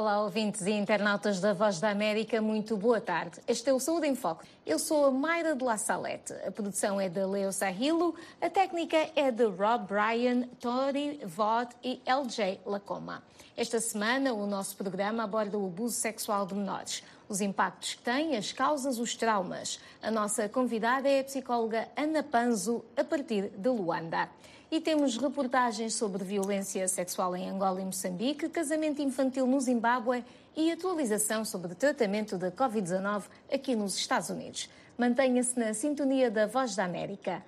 [0.00, 3.38] Olá, ouvintes e internautas da Voz da América, muito boa tarde.
[3.46, 4.42] Este é o Saúde em Foco.
[4.64, 6.32] Eu sou a Mayra de La Salete.
[6.46, 12.00] A produção é de Leo Sahilo, a técnica é de Rob Bryan, Tori Vaught e
[12.06, 13.22] LJ Lacoma.
[13.54, 18.38] Esta semana, o nosso programa aborda o abuso sexual de menores, os impactos que tem,
[18.38, 19.78] as causas, os traumas.
[20.02, 24.30] A nossa convidada é a psicóloga Ana Panzo, a partir de Luanda.
[24.70, 30.24] E temos reportagens sobre violência sexual em Angola e Moçambique, casamento infantil no Zimbábue
[30.56, 34.70] e atualização sobre tratamento da Covid-19 aqui nos Estados Unidos.
[34.96, 37.42] Mantenha-se na sintonia da Voz da América.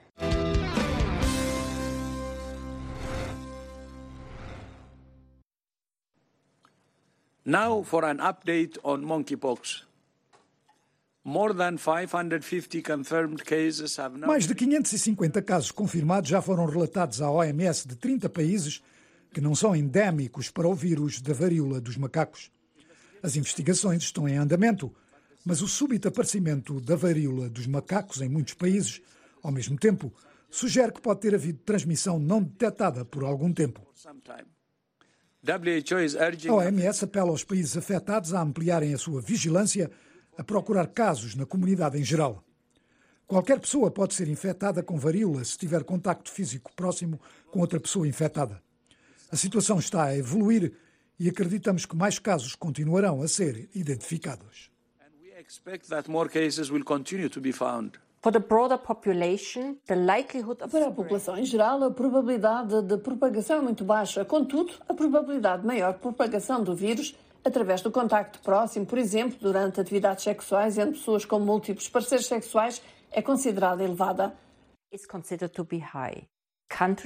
[7.45, 9.92] Now for an update on monkeypox.
[14.27, 18.83] Mais de 550 casos confirmados já foram relatados à OMS de 30 países
[19.33, 22.51] que não são endémicos para o vírus da varíola dos macacos.
[23.23, 24.93] As investigações estão em andamento,
[25.45, 29.01] mas o súbito aparecimento da varíola dos macacos em muitos países,
[29.43, 30.13] ao mesmo tempo,
[30.51, 33.81] sugere que pode ter havido transmissão não detectada por algum tempo.
[36.49, 39.91] A OMS apela aos países afetados a ampliarem a sua vigilância
[40.37, 42.43] a procurar casos na comunidade em geral.
[43.27, 48.07] Qualquer pessoa pode ser infectada com varíola se tiver contacto físico próximo com outra pessoa
[48.07, 48.63] infectada.
[49.31, 50.73] A situação está a evoluir
[51.19, 54.71] e acreditamos que mais casos continuarão a ser identificados.
[60.71, 64.25] Para a população em geral, a probabilidade de propagação é muito baixa.
[64.25, 69.81] Contudo, a probabilidade de maior propagação do vírus através do contacto próximo, por exemplo, durante
[69.81, 74.35] atividades sexuais entre pessoas com múltiplos parceiros sexuais, é considerada elevada.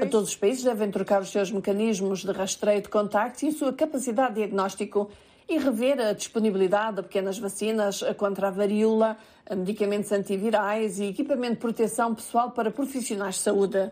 [0.02, 3.52] A todos os países devem trocar os seus mecanismos de rastreio de contacto e a
[3.52, 5.10] sua capacidade de diagnóstico
[5.48, 9.16] e rever a disponibilidade de pequenas vacinas contra a varíola,
[9.50, 13.90] medicamentos antivirais e equipamento de proteção pessoal para profissionais de saúde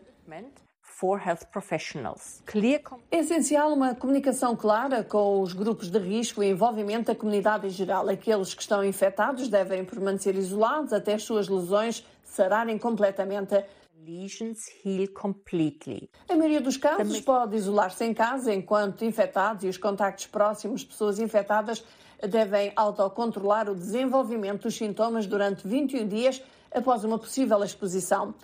[0.94, 2.41] for health professionals.
[2.47, 2.81] Clear...
[3.10, 7.71] É essencial uma comunicação clara com os grupos de risco e envolvimento da comunidade em
[7.71, 8.09] geral.
[8.09, 13.65] Aqueles que estão infectados devem permanecer isolados até as suas lesões sararem completamente.
[14.06, 16.10] Lesions heal completely.
[16.28, 20.88] A maioria dos casos pode isolar-se em casa enquanto infectados e os contactos próximos de
[20.88, 21.83] pessoas infectadas
[22.28, 26.43] devem autocontrolar o desenvolvimento dos sintomas durante 21 dias
[26.75, 28.35] após uma possível exposição.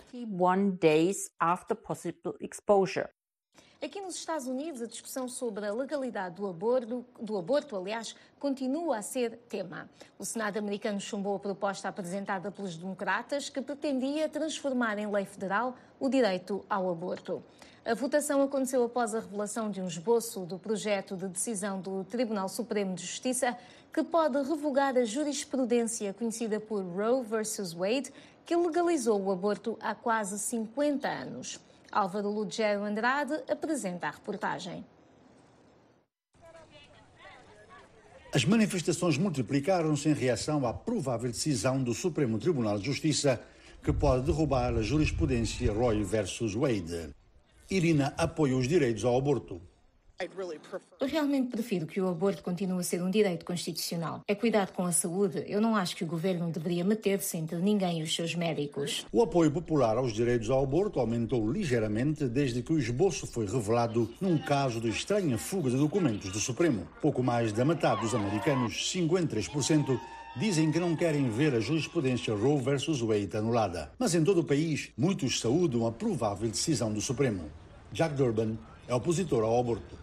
[0.79, 3.09] days after possible exposure.
[3.83, 8.99] Aqui nos Estados Unidos, a discussão sobre a legalidade do aborto, do aborto, aliás, continua
[8.99, 9.89] a ser tema.
[10.19, 15.75] O Senado americano chumbou a proposta apresentada pelos democratas que pretendia transformar em lei federal
[15.99, 17.43] o direito ao aborto.
[17.83, 22.47] A votação aconteceu após a revelação de um esboço do projeto de decisão do Tribunal
[22.47, 23.57] Supremo de Justiça
[23.93, 28.11] que pode revogar a jurisprudência conhecida por Roe versus Wade,
[28.45, 31.59] que legalizou o aborto há quase 50 anos.
[31.91, 34.85] Álvaro Lugero Andrade apresenta a reportagem.
[38.33, 43.41] As manifestações multiplicaram-se em reação à provável decisão do Supremo Tribunal de Justiça
[43.83, 47.09] que pode derrubar a jurisprudência Roe versus Wade.
[47.69, 49.61] Irina apoia os direitos ao aborto.
[50.99, 54.21] Eu realmente prefiro que o aborto continue a ser um direito constitucional.
[54.27, 55.43] É cuidado com a saúde.
[55.47, 59.05] Eu não acho que o governo deveria meter-se entre ninguém e os seus médicos.
[59.11, 64.13] O apoio popular aos direitos ao aborto aumentou ligeiramente desde que o esboço foi revelado
[64.19, 66.87] num caso de estranha fuga de documentos do Supremo.
[67.01, 69.99] Pouco mais da metade dos americanos, 53%,
[70.35, 73.91] dizem que não querem ver a jurisprudência Roe versus Wade anulada.
[73.99, 77.43] Mas em todo o país, muitos saúdam a provável decisão do Supremo.
[77.91, 78.57] Jack Durbin
[78.87, 80.00] é opositor ao aborto.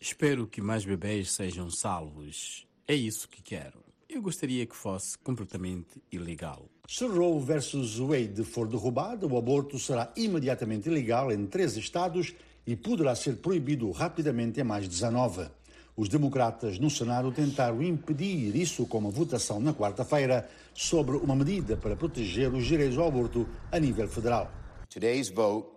[0.00, 2.66] Espero que mais bebês sejam salvos.
[2.86, 3.84] É isso que quero.
[4.08, 6.68] Eu gostaria que fosse completamente ilegal.
[6.88, 12.34] Se Roe versus Wade for derrubado, o aborto será imediatamente ilegal em três estados
[12.66, 15.48] e poderá ser proibido rapidamente em mais 19.
[15.96, 21.76] Os democratas no Senado tentaram impedir isso com uma votação na quarta-feira sobre uma medida
[21.76, 24.52] para proteger os direitos ao aborto a nível federal.
[24.88, 25.75] Today's vote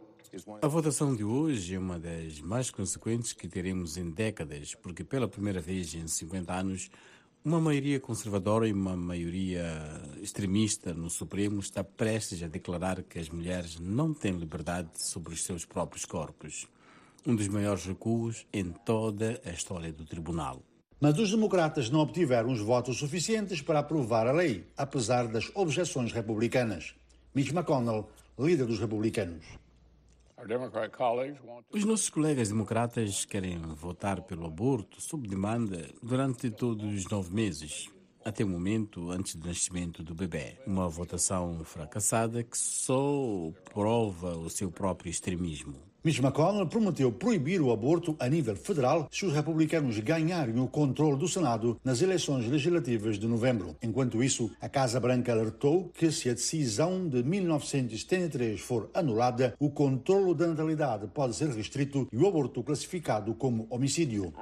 [0.62, 5.28] a votação de hoje é uma das mais consequentes que teremos em décadas, porque pela
[5.28, 6.92] primeira vez em 50 anos,
[7.44, 9.66] uma maioria conservadora e uma maioria
[10.22, 15.44] extremista no Supremo está prestes a declarar que as mulheres não têm liberdade sobre os
[15.44, 16.68] seus próprios corpos.
[17.26, 20.62] Um dos maiores recuos em toda a história do tribunal.
[21.00, 26.12] Mas os democratas não obtiveram os votos suficientes para aprovar a lei, apesar das objeções
[26.12, 26.94] republicanas.
[27.34, 29.46] Mitch McConnell, líder dos republicanos.
[31.72, 37.90] Os nossos colegas democratas querem votar pelo aborto sob demanda durante todos os nove meses,
[38.24, 40.58] até o momento antes do nascimento do bebê.
[40.66, 45.89] Uma votação fracassada que só prova o seu próprio extremismo.
[46.02, 51.18] Mitch McConnell prometeu proibir o aborto a nível federal se os republicanos ganharem o controle
[51.18, 53.76] do Senado nas eleições legislativas de novembro.
[53.84, 59.70] Enquanto isso, a Casa Branca alertou que se a decisão de 1973 for anulada, o
[59.70, 64.34] controle da natalidade pode ser restrito e o aborto classificado como homicídio.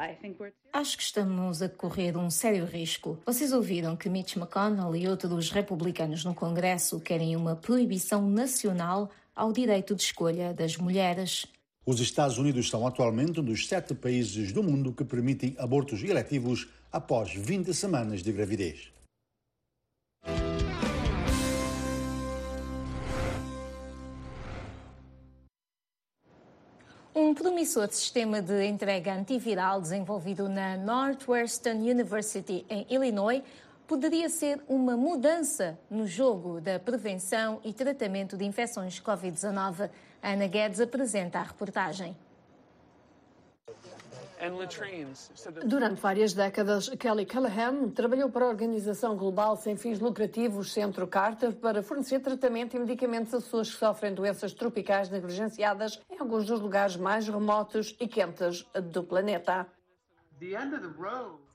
[0.72, 3.18] Acho que estamos a correr um sério risco.
[3.26, 9.54] Vocês ouviram que Mitch McConnell e outros republicanos no Congresso querem uma proibição nacional ao
[9.54, 11.46] direito de escolha das mulheres.
[11.86, 16.68] Os Estados Unidos são atualmente um dos sete países do mundo que permitem abortos eletivos
[16.92, 18.92] após 20 semanas de gravidez.
[27.16, 33.42] Um promissor sistema de entrega antiviral desenvolvido na Northwestern University em Illinois
[33.88, 39.90] poderia ser uma mudança no jogo da prevenção e tratamento de infecções Covid-19.
[40.22, 42.16] Ana Guedes apresenta a reportagem.
[45.66, 51.54] Durante várias décadas, Kelly Callahan trabalhou para a organização global sem fins lucrativos Centro Carter
[51.54, 56.60] para fornecer tratamento e medicamentos a pessoas que sofrem doenças tropicais negligenciadas em alguns dos
[56.60, 59.66] lugares mais remotos e quentes do planeta.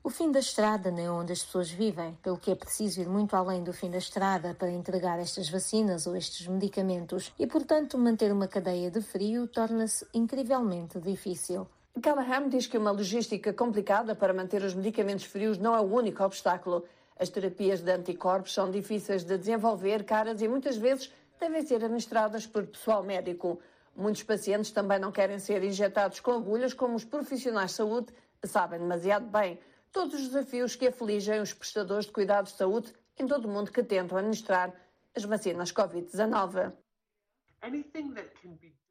[0.05, 3.09] O fim da estrada não é onde as pessoas vivem, pelo que é preciso ir
[3.09, 7.97] muito além do fim da estrada para entregar estas vacinas ou estes medicamentos e, portanto,
[7.97, 11.69] manter uma cadeia de frio torna-se incrivelmente difícil.
[12.03, 16.25] Callahan diz que uma logística complicada para manter os medicamentos frios não é o único
[16.25, 16.85] obstáculo.
[17.17, 22.45] As terapias de anticorpos são difíceis de desenvolver, caras e muitas vezes devem ser administradas
[22.45, 23.61] por pessoal médico.
[23.95, 28.13] Muitos pacientes também não querem ser injetados com agulhas, como os profissionais de saúde
[28.45, 29.61] sabem demasiado bem
[29.93, 33.71] todos os desafios que afligem os prestadores de cuidados de saúde em todo o mundo
[33.71, 34.75] que tentam administrar
[35.15, 36.73] as vacinas Covid-19.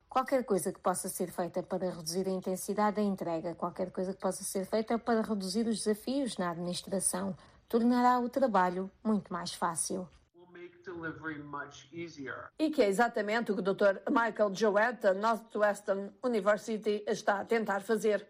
[0.07, 4.19] Qualquer coisa que possa ser feita para reduzir a intensidade da entrega, qualquer coisa que
[4.19, 7.36] possa ser feita para reduzir os desafios na administração,
[7.68, 10.07] tornará o trabalho muito mais fácil
[12.59, 14.00] e que é exatamente o que o Dr.
[14.09, 18.27] Michael Joet, da Northwestern University, está a tentar fazer.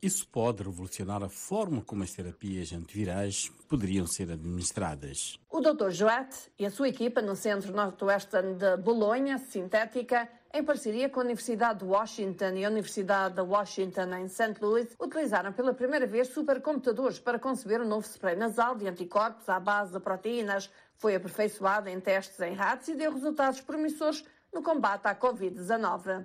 [0.00, 5.38] Isso pode revolucionar a forma como as terapias antivirais poderiam ser administradas.
[5.50, 5.90] O Dr.
[5.90, 11.24] Joet e a sua equipa no Centro Northwestern de Bolonha, Sintética, em parceria com a
[11.24, 14.54] Universidade de Washington e a Universidade de Washington em St.
[14.60, 19.58] Louis, utilizaram pela primeira vez supercomputadores para conceber um novo spray nasal de anticorpos à
[19.58, 20.70] base de proteínas.
[21.02, 26.24] Foi aperfeiçoado em testes em ratos e deu resultados promissores no combate à Covid-19.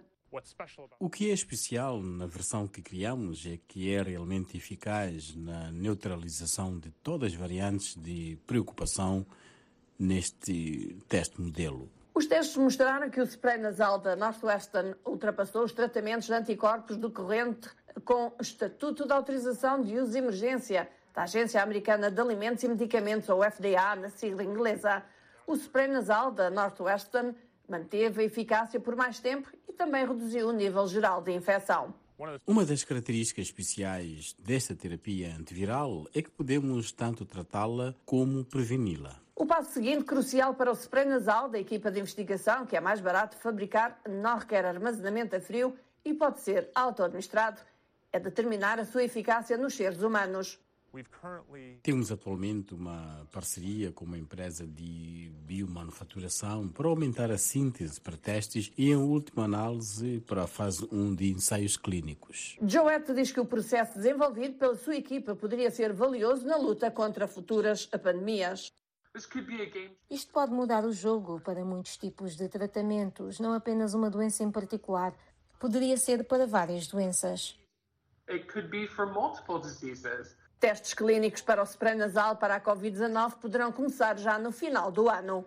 [1.00, 6.78] O que é especial na versão que criamos é que é realmente eficaz na neutralização
[6.78, 9.26] de todas as variantes de preocupação
[9.98, 11.90] neste teste modelo.
[12.14, 17.10] Os testes mostraram que o spray nasal da Northwestern ultrapassou os tratamentos de anticorpos do
[17.10, 17.68] corrente
[18.06, 23.28] com estatuto de autorização de uso de emergência da Agência Americana de Alimentos e Medicamentos,
[23.28, 25.02] ou FDA, na sigla inglesa.
[25.48, 27.34] O spray nasal da Northwestern
[27.68, 31.92] manteve a eficácia por mais tempo e também reduziu o nível geral de infecção.
[32.46, 39.20] Uma das características especiais desta terapia antiviral é que podemos tanto tratá-la como preveni-la.
[39.36, 43.02] O passo seguinte, crucial para o spray nasal da equipa de investigação, que é mais
[43.02, 47.60] barato de fabricar, não requer armazenamento a frio e pode ser auto-administrado,
[48.14, 50.60] é determinar a sua eficácia nos seres humanos.
[51.84, 58.72] Temos atualmente uma parceria com uma empresa de biomanufaturação para aumentar a síntese para testes
[58.78, 62.58] e, em última análise, para a fase 1 de ensaios clínicos.
[62.62, 67.28] Joette diz que o processo desenvolvido pela sua equipa poderia ser valioso na luta contra
[67.28, 68.72] futuras pandemias.
[70.10, 74.52] Isto pode mudar o jogo para muitos tipos de tratamentos, não apenas uma doença em
[74.52, 75.14] particular.
[75.60, 77.60] Poderia ser para várias doenças.
[80.60, 85.10] Testes clínicos para o spray nasal para a Covid-19 poderão começar já no final do
[85.10, 85.46] ano.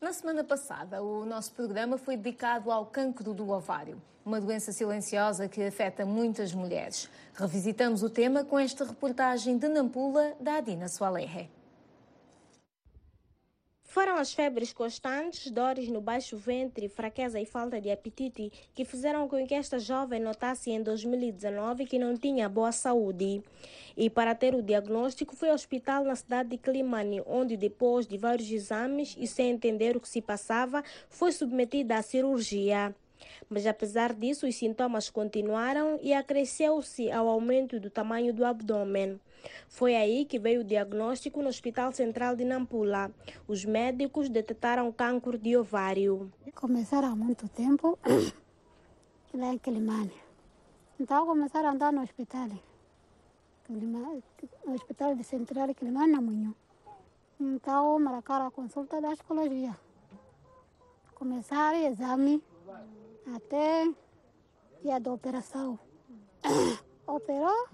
[0.00, 5.48] Na semana passada, o nosso programa foi dedicado ao cancro do ovário, uma doença silenciosa
[5.48, 7.10] que afeta muitas mulheres.
[7.34, 11.50] Revisitamos o tema com esta reportagem de Nampula da Adina Soaleje.
[13.88, 19.26] Foram as febres constantes, dores no baixo ventre, fraqueza e falta de apetite que fizeram
[19.26, 23.42] com que esta jovem notasse em 2019 que não tinha boa saúde.
[23.96, 28.18] E para ter o diagnóstico foi ao hospital na cidade de Climane, onde depois de
[28.18, 32.94] vários exames e sem entender o que se passava, foi submetida à cirurgia.
[33.48, 39.18] Mas apesar disso, os sintomas continuaram e acresceu-se ao aumento do tamanho do abdômen.
[39.68, 43.10] Foi aí que veio o diagnóstico no Hospital Central de Nampula.
[43.46, 46.32] Os médicos detectaram câncer de ovário.
[46.54, 47.98] Começaram há muito tempo
[49.34, 50.12] lá em Quilimane.
[50.98, 52.48] Então começaram a andar no hospital.
[53.68, 56.54] No hospital de Central Quilimane, na Munho.
[57.40, 59.76] Então marcaram a consulta da psicologia.
[61.14, 62.42] Começaram o exame
[63.34, 63.88] até
[64.82, 65.78] dia da operação.
[67.06, 67.68] Operou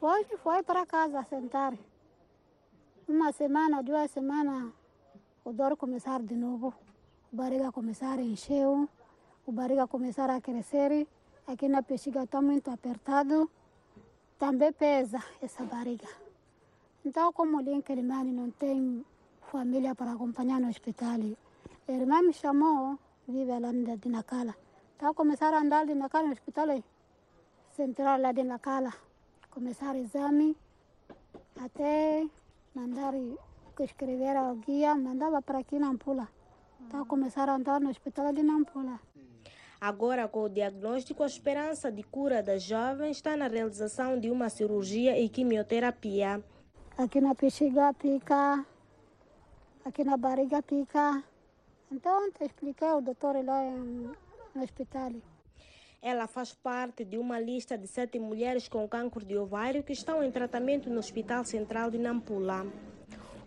[0.00, 1.74] depois foi para casa sentar.
[3.06, 4.72] Uma semana, duas semanas,
[5.44, 6.72] o dor começar de novo.
[7.30, 11.06] O barriga começar a encher, o barriga começar a crescer.
[11.46, 13.50] Aqui na bexiga está muito apertado.
[14.38, 16.08] Também pesa essa barriga.
[17.04, 19.04] Então, como em Kelimani não tem
[19.52, 21.20] família para acompanhar no hospital,
[21.86, 24.56] a irmã me chamou, vive lá de Nacala.
[24.96, 26.82] Então, começaram a andar de Nacala no hospital
[27.76, 29.09] central lá de Nacala
[29.50, 30.56] começar o exame,
[31.56, 32.26] até
[32.74, 33.14] mandar
[33.80, 36.28] escrever a guia, mandava para aqui na Ampula.
[36.80, 39.00] Então começaram a andar no hospital de Nampula.
[39.80, 44.50] Agora, com o diagnóstico, a esperança de cura da jovem está na realização de uma
[44.50, 46.44] cirurgia e quimioterapia.
[46.98, 48.66] Aqui na bexiga pica,
[49.84, 51.24] aqui na barriga pica.
[51.90, 53.62] Então, te expliquei ao doutor lá
[54.54, 55.12] no hospital.
[56.02, 60.24] Ela faz parte de uma lista de sete mulheres com câncer de ovário que estão
[60.24, 62.66] em tratamento no Hospital Central de Nampula.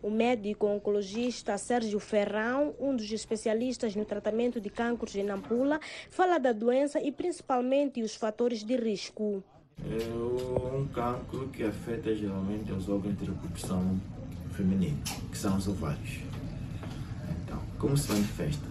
[0.04, 5.80] O médico oncologista Sérgio Ferrão, um dos especialistas no tratamento de câncer de Nampula,
[6.12, 9.44] fala da doença e principalmente os fatores de risco.
[9.80, 14.00] É um cancro que afeta geralmente os órgãos de reprodução
[14.52, 16.20] feminino, que são os ovários.
[17.44, 18.68] Então, como se manifesta?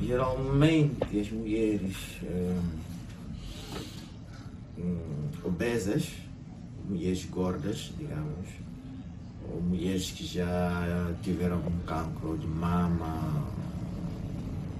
[0.00, 1.96] Geralmente as mulheres.
[2.24, 2.85] É
[4.78, 6.08] hum, obesas,
[6.88, 8.48] mulheres gordas, digamos,
[9.52, 13.44] ou mulheres que já tiveram algum cancro de mama,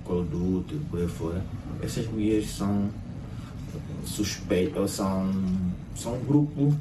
[0.05, 1.45] colo do útero, por aí fora,
[1.83, 2.91] essas mulheres são
[4.05, 5.33] suspeitas, são,
[5.95, 6.75] são um grupo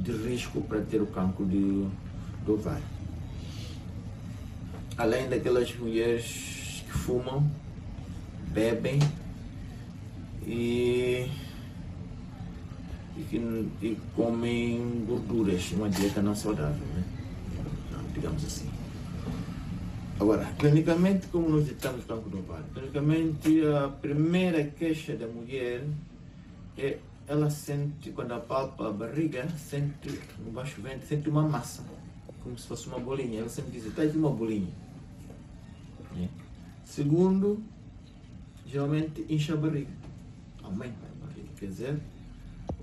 [0.00, 1.86] de risco para ter o cancro de,
[2.44, 2.84] do ovário.
[4.96, 7.50] Além daquelas mulheres que fumam,
[8.52, 8.98] bebem
[10.46, 11.28] e
[13.16, 13.36] e que
[13.82, 17.04] e comem gorduras, uma dieta não saudável, né?
[18.12, 18.68] digamos assim.
[20.18, 22.64] Agora, clinicamente, como nós detectamos cancro do ovário?
[22.72, 25.84] Clinicamente, a primeira queixa da mulher
[26.78, 31.82] é ela sente, quando apalpa a barriga, sente no baixo ventre, sente uma massa,
[32.42, 33.40] como se fosse uma bolinha.
[33.40, 34.72] Ela sempre diz, está aqui uma bolinha.
[36.14, 36.28] Né?
[36.84, 37.60] Segundo,
[38.66, 39.90] geralmente incha a barriga,
[40.62, 41.48] aumenta a barriga.
[41.58, 42.00] Quer dizer,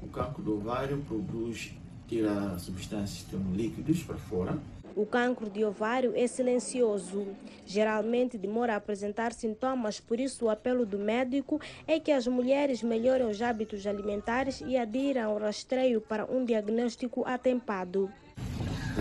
[0.04, 1.74] o cancro do ovário produz,
[2.08, 4.58] tira substâncias líquidos para fora.
[4.96, 7.26] O cancro de ovário é silencioso.
[7.66, 12.84] Geralmente demora a apresentar sintomas, por isso o apelo do médico é que as mulheres
[12.84, 18.12] melhorem os hábitos alimentares e adiram ao rastreio para um diagnóstico atempado.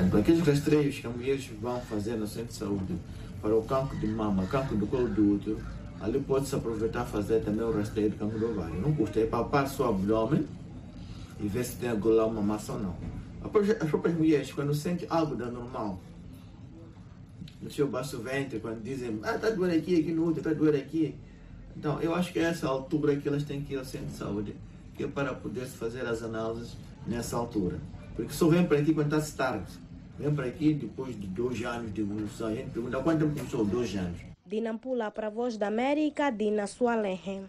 [0.06, 2.94] Então, aqueles rastreios que as mulheres vão fazer no centro de saúde
[3.42, 5.60] para o cancro de mama, cancro do colo do útero,
[6.00, 8.80] ali pode-se aproveitar fazer também o rastreio do cancro do ovário.
[8.80, 10.46] Não custa, é palpar seu abdômen
[11.42, 12.96] e ver se tem lá uma massa ou não.
[13.80, 16.00] As próprias mulheres, quando sentem algo da normal,
[17.60, 20.76] no seu baixo ventre, quando dizem, ah, está doendo aqui, aqui no útero, está doendo
[20.76, 21.14] aqui.
[21.76, 24.16] Então, eu acho que é essa altura que elas têm que ir ao centro de
[24.16, 24.56] saúde,
[24.94, 27.78] que é para poder fazer as análises nessa altura.
[28.14, 29.72] Porque só vem para aqui quando está tarde.
[30.18, 32.48] Vem para aqui depois de dois anos de evolução.
[32.48, 33.64] A gente pergunta quanto tempo começou?
[33.64, 34.20] Dois anos.
[34.46, 37.46] Dinampula para a Voz da América, Dina Sualenhe.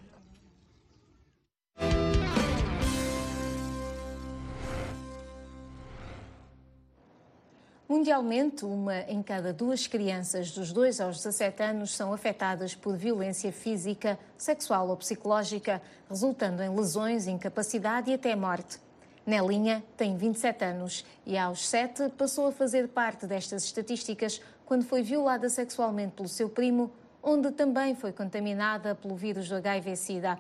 [7.94, 13.52] Mundialmente, uma em cada duas crianças dos 2 aos 17 anos são afetadas por violência
[13.52, 18.80] física, sexual ou psicológica, resultando em lesões, incapacidade e até morte.
[19.24, 25.04] Nelinha tem 27 anos e aos 7 passou a fazer parte destas estatísticas quando foi
[25.04, 30.40] violada sexualmente pelo seu primo, onde também foi contaminada pelo vírus do HIV-Sida.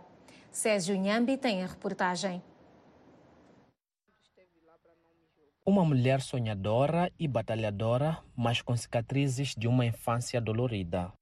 [0.51, 2.41] Césio Nhambi tem a reportagem.
[5.65, 11.13] Uma mulher sonhadora e batalhadora, mas com cicatrizes de uma infância dolorida.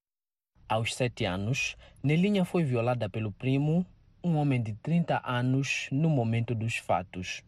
[0.67, 3.85] Aos sete anos, Nelinha foi violada pelo primo,
[4.23, 7.43] um homem de 30 anos, no momento dos fatos.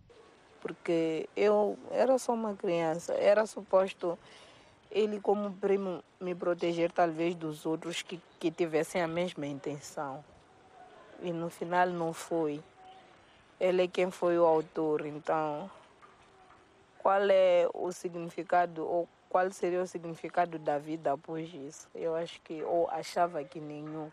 [0.62, 4.16] Porque eu era só uma criança, era suposto
[4.92, 10.24] ele, como primo, me proteger talvez dos outros que, que tivessem a mesma intenção.
[11.24, 12.62] E no final não foi.
[13.60, 15.72] Ele é quem foi o autor, então
[17.04, 21.90] qual é o significado ou qual seria o significado da vida após isso?
[21.94, 24.10] Eu acho que ou achava que nenhum.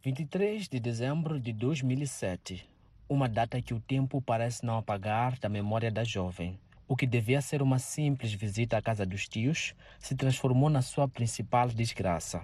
[0.00, 2.70] 23 de dezembro de 2007,
[3.08, 6.56] uma data que o tempo parece não apagar da memória da jovem.
[6.86, 11.08] O que devia ser uma simples visita à casa dos tios se transformou na sua
[11.08, 12.42] principal desgraça.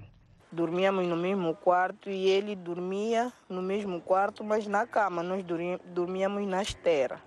[0.50, 5.22] Dormíamos no mesmo quarto e ele dormia no mesmo quarto, mas na cama.
[5.22, 5.44] Nós
[5.84, 7.20] dormíamos na esteira.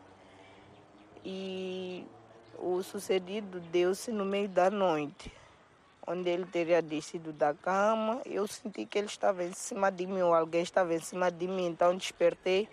[1.24, 2.06] E
[2.62, 5.32] o sucedido deu-se no meio da noite,
[6.06, 8.22] onde ele teria descido da cama.
[8.26, 11.48] Eu senti que ele estava em cima de mim, ou alguém estava em cima de
[11.48, 12.68] mim, então despertei.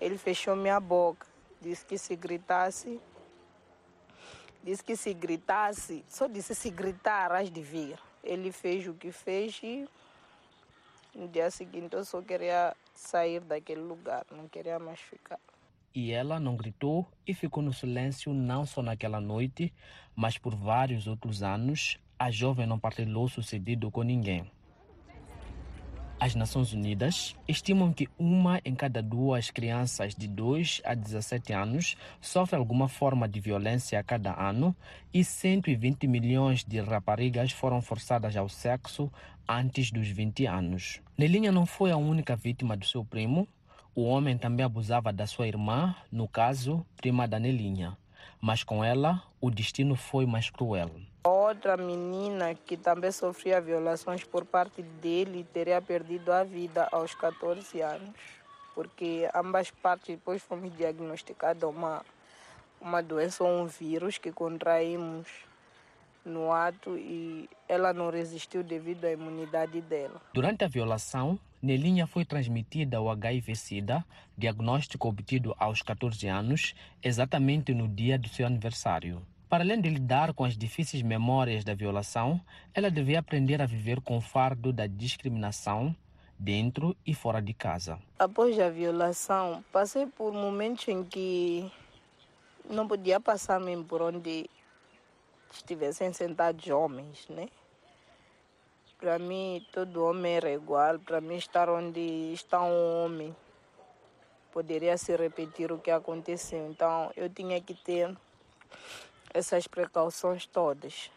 [0.00, 1.26] Ele fechou minha boca,
[1.60, 3.00] disse que se gritasse,
[4.62, 7.98] disse que se gritasse, só disse se gritar, as de vir.
[8.22, 9.88] Ele fez o que fez e
[11.14, 15.38] no dia seguinte eu só queria sair daquele lugar, não queria mais ficar
[15.94, 19.72] e ela não gritou e ficou no silêncio não só naquela noite,
[20.14, 21.98] mas por vários outros anos.
[22.18, 24.50] A jovem não partilhou o sucedido com ninguém.
[26.20, 31.96] As Nações Unidas estimam que uma em cada duas crianças de 2 a 17 anos
[32.20, 34.74] sofre alguma forma de violência a cada ano
[35.14, 39.12] e 120 milhões de raparigas foram forçadas ao sexo
[39.48, 41.00] antes dos 20 anos.
[41.16, 43.46] Nelinha não foi a única vítima do seu primo,
[43.98, 47.98] o homem também abusava da sua irmã, no caso, prima da Nelinha.
[48.40, 50.88] Mas com ela, o destino foi mais cruel.
[51.24, 57.80] Outra menina que também sofria violações por parte dele teria perdido a vida aos 14
[57.80, 58.14] anos,
[58.72, 62.04] porque ambas partes depois fomos diagnosticadas uma,
[62.80, 65.26] uma doença ou um vírus que contraímos
[66.24, 70.22] no ato e ela não resistiu devido à imunidade dela.
[70.32, 74.04] Durante a violação, Nelinha foi transmitida ao HIV-Sida,
[74.36, 79.20] diagnóstico obtido aos 14 anos, exatamente no dia do seu aniversário.
[79.48, 82.40] Para além de lidar com as difíceis memórias da violação,
[82.72, 85.96] ela devia aprender a viver com o fardo da discriminação
[86.38, 87.98] dentro e fora de casa.
[88.18, 91.72] Após a violação, passei por momentos em que
[92.70, 94.48] não podia passar mesmo por onde
[95.52, 97.48] estivessem sentados homens, né?
[98.98, 100.98] Para mim, todo homem era igual.
[100.98, 103.34] Para mim, estar onde está um homem
[104.52, 106.66] poderia se repetir o que aconteceu.
[106.70, 108.16] Então, eu tinha que ter
[109.32, 111.10] essas precauções todas.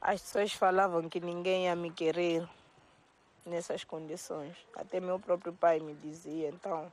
[0.00, 2.48] As pessoas falavam que ninguém ia me querer
[3.44, 4.56] nessas condições.
[4.74, 6.48] Até meu próprio pai me dizia.
[6.48, 6.92] Então,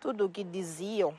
[0.00, 1.18] tudo o que diziam,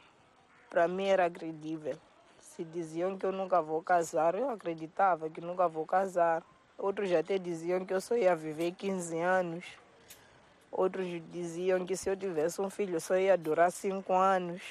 [0.70, 2.00] para mim era credível
[2.42, 6.44] se diziam que eu nunca vou casar, eu acreditava que nunca vou casar.
[6.82, 9.64] Outros até diziam que eu só ia viver 15 anos.
[10.72, 14.64] Outros diziam que se eu tivesse um filho só ia durar 5 anos.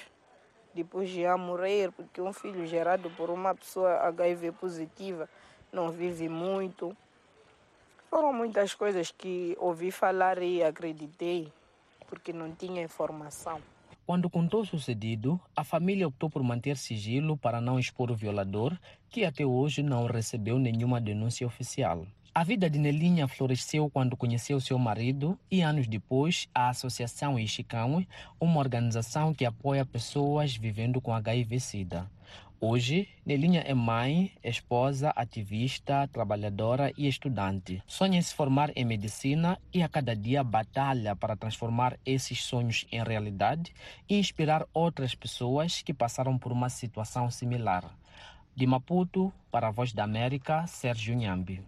[0.74, 5.28] Depois ia morrer, porque um filho gerado por uma pessoa HIV positiva
[5.72, 6.96] não vive muito.
[8.10, 11.52] Foram muitas coisas que ouvi falar e acreditei,
[12.08, 13.62] porque não tinha informação.
[14.06, 18.76] Quando contou o sucedido, a família optou por manter sigilo para não expor o violador,
[19.08, 22.06] que até hoje não recebeu nenhuma denúncia oficial.
[22.32, 28.06] A vida de Nelinha floresceu quando conheceu seu marido e, anos depois, a Associação Ishikawe,
[28.40, 32.08] uma organização que apoia pessoas vivendo com HIV-Sida.
[32.62, 37.82] Hoje, Nelinha é mãe, esposa, ativista, trabalhadora e estudante.
[37.86, 43.02] Sonha se formar em medicina e a cada dia batalha para transformar esses sonhos em
[43.02, 43.72] realidade
[44.06, 47.96] e inspirar outras pessoas que passaram por uma situação similar.
[48.54, 51.64] De Maputo, para a Voz da América, Sérgio Nhambi.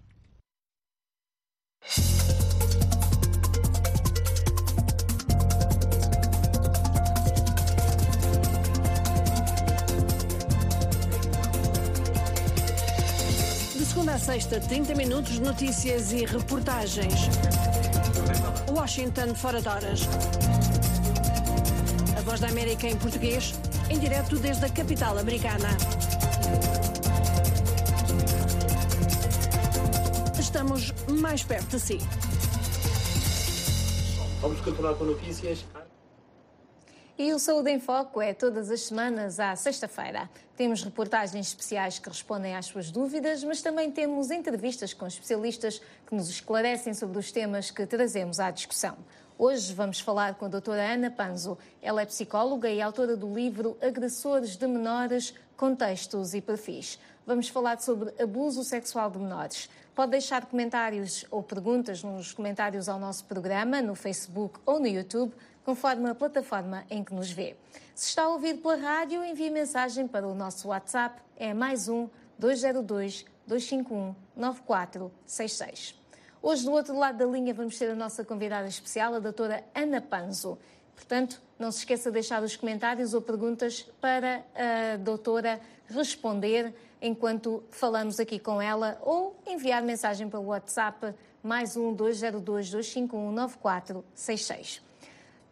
[14.03, 17.15] Segunda a sexta, 30 minutos de notícias e reportagens.
[18.69, 20.01] Washington fora de horas.
[22.19, 23.55] A voz da América em português,
[23.89, 25.69] em direto desde a capital americana.
[30.37, 31.99] Estamos mais perto de si.
[34.41, 35.65] Vamos continuar com notícias.
[37.23, 40.29] E o Saúde em Foco é todas as semanas à sexta-feira.
[40.57, 46.17] Temos reportagens especiais que respondem às suas dúvidas, mas também temos entrevistas com especialistas que
[46.17, 48.97] nos esclarecem sobre os temas que trazemos à discussão.
[49.39, 51.57] Hoje vamos falar com a doutora Ana Panzo.
[51.81, 56.99] Ela é psicóloga e autora do livro Agressores de Menores, Contextos e Perfis.
[57.25, 59.71] Vamos falar sobre abuso sexual de menores.
[59.95, 65.33] Pode deixar comentários ou perguntas nos comentários ao nosso programa, no Facebook ou no YouTube,
[65.65, 67.57] conforme a plataforma em que nos vê.
[67.95, 72.09] Se está a ouvir pela rádio, envie mensagem para o nosso WhatsApp, é mais um
[72.39, 76.01] 202 251 9466.
[76.41, 80.01] Hoje, do outro lado da linha, vamos ter a nossa convidada especial, a doutora Ana
[80.01, 80.59] Panzo.
[80.95, 87.63] Portanto, não se esqueça de deixar os comentários ou perguntas para a doutora responder enquanto
[87.71, 94.92] falamos aqui com ela ou enviar mensagem para o WhatsApp mais um 202 251 9466.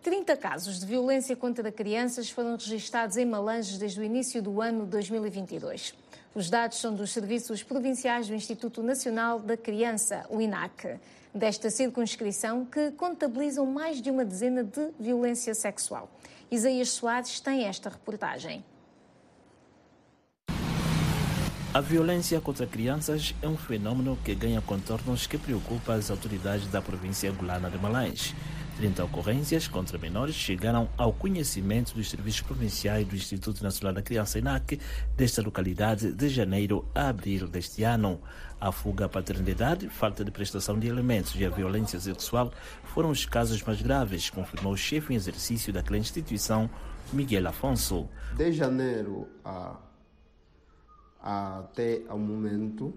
[0.03, 4.87] 30 casos de violência contra crianças foram registados em Malanges desde o início do ano
[4.87, 5.95] 2022.
[6.35, 10.99] Os dados são dos Serviços Provinciais do Instituto Nacional da Criança, o INAC,
[11.35, 16.11] desta circunscrição que contabilizam mais de uma dezena de violência sexual.
[16.51, 18.65] Isaías Soares tem esta reportagem.
[21.73, 26.83] A violência contra crianças é um fenômeno que ganha contornos que preocupa as autoridades da
[26.83, 28.35] província angolana de Malães.
[28.81, 34.39] 30 ocorrências contra menores chegaram ao conhecimento dos serviços provinciais do Instituto Nacional da Criança
[34.39, 34.81] INAC
[35.15, 38.19] desta localidade de janeiro a abril deste ano.
[38.59, 43.27] A fuga à paternidade, falta de prestação de elementos e a violência sexual foram os
[43.27, 46.71] casos mais graves, confirmou o chefe em exercício daquela instituição,
[47.13, 48.09] Miguel Afonso.
[48.35, 49.77] De janeiro a,
[51.21, 52.95] a, até ao momento,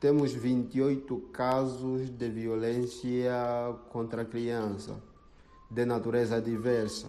[0.00, 3.32] temos 28 casos de violência
[3.90, 4.96] contra a criança,
[5.68, 7.08] de natureza diversa,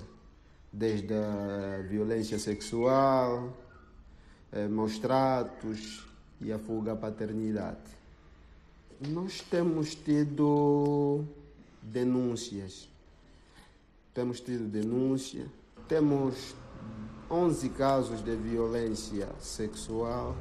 [0.73, 3.55] desde a violência sexual,
[4.51, 6.07] eh, maus tratos
[6.41, 7.99] e a fuga à paternidade.
[8.99, 11.23] Nós temos tido
[11.81, 12.89] denúncias,
[14.13, 15.45] temos tido denúncia,
[15.87, 16.55] temos
[17.29, 20.35] 11 casos de violência sexual,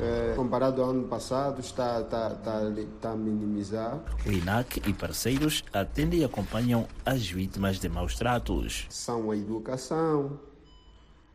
[0.00, 4.00] é, comparado ao ano passado, está, está, está, está a minimizar.
[4.26, 8.86] O INAC e parceiros atendem e acompanham as vítimas de maus tratos.
[8.90, 10.38] São a educação,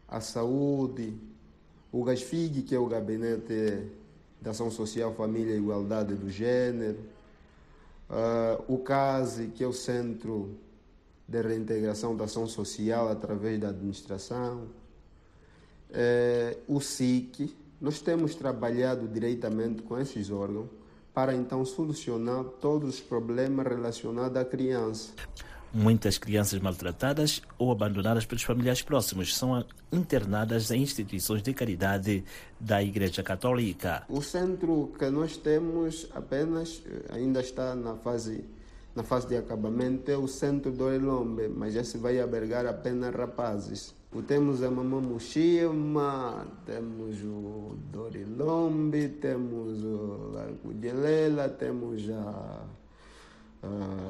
[0.07, 1.15] a saúde,
[1.91, 3.87] o GASFIG, que é o Gabinete
[4.41, 6.99] de Ação Social, Família e Igualdade do Gênero,
[8.09, 10.57] uh, o CASE, que é o Centro
[11.27, 14.67] de Reintegração da Ação Social através da administração,
[15.89, 20.69] uh, o SIC, nós temos trabalhado diretamente com esses órgãos
[21.13, 25.11] para então solucionar todos os problemas relacionados à criança.
[25.73, 32.23] Muitas crianças maltratadas ou abandonadas pelos familiares próximos são internadas em instituições de caridade
[32.59, 34.03] da Igreja Católica.
[34.09, 38.43] O centro que nós temos apenas eh, ainda está na fase
[38.95, 43.13] na fase de acabamento é o centro do Elombe, mas já se vai albergar apenas
[43.13, 43.95] rapazes.
[44.27, 52.65] Temos a Mamã Mushima, temos o Dorilombe, temos o Largo de Lela, temos a,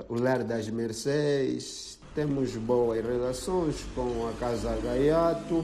[0.10, 5.64] o Lar das Mercês, temos boas relações com a Casa Gaiato,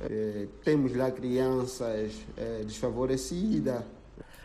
[0.00, 3.84] eh, temos lá crianças eh, desfavorecidas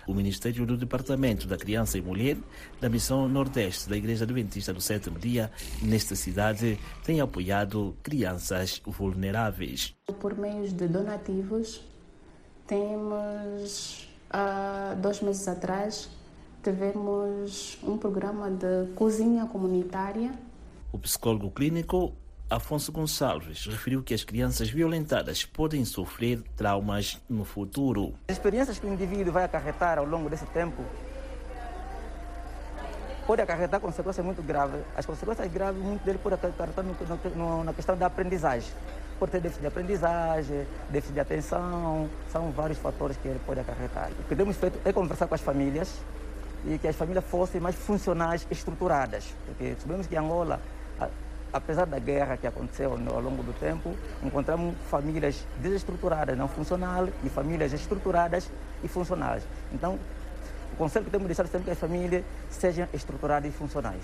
[0.07, 2.37] o Ministério do Departamento da Criança e Mulher
[2.79, 9.95] da Missão Nordeste da Igreja Adventista do Sétimo Dia, nesta cidade, tem apoiado crianças vulneráveis.
[10.19, 11.81] Por meio de donativos,
[12.67, 16.09] temos, há dois meses atrás,
[16.63, 20.31] tivemos um programa de cozinha comunitária.
[20.91, 22.13] O psicólogo clínico
[22.53, 28.13] Afonso Gonçalves referiu que as crianças violentadas podem sofrer traumas no futuro.
[28.27, 30.85] As experiências que o indivíduo vai acarretar ao longo desse tempo
[33.25, 34.81] pode acarretar consequências muito graves.
[34.95, 36.95] As consequências graves, muito dele pode acarretar no,
[37.35, 38.69] no, na questão da aprendizagem.
[39.17, 44.11] Pode ter déficit de aprendizagem, déficit de atenção, são vários fatores que ele pode acarretar.
[44.11, 45.91] O que temos feito é conversar com as famílias
[46.67, 49.33] e que as famílias fossem mais funcionais, estruturadas.
[49.47, 50.61] Porque sabemos que Angola
[51.53, 57.29] apesar da guerra que aconteceu ao longo do tempo, encontramos famílias desestruturadas, não funcionais, e
[57.29, 58.49] famílias estruturadas
[58.83, 59.43] e funcionais.
[59.71, 59.99] Então,
[60.73, 64.01] o conselho que temos de sempre que as famílias sejam estruturadas e funcionais.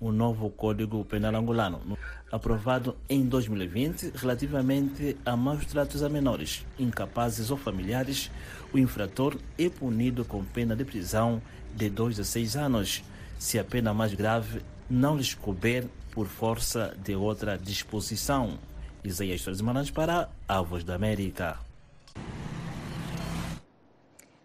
[0.00, 1.98] O novo Código Penal Angolano,
[2.30, 8.30] aprovado em 2020, relativamente a maus tratos a menores, incapazes ou familiares,
[8.72, 11.42] o infrator é punido com pena de prisão
[11.74, 13.02] de 2 a 6 anos.
[13.40, 15.86] Se a pena mais grave não lhes couber
[16.18, 18.58] por força de outra disposição.
[19.04, 21.56] Isaías Torres Malandes para a Voz da América.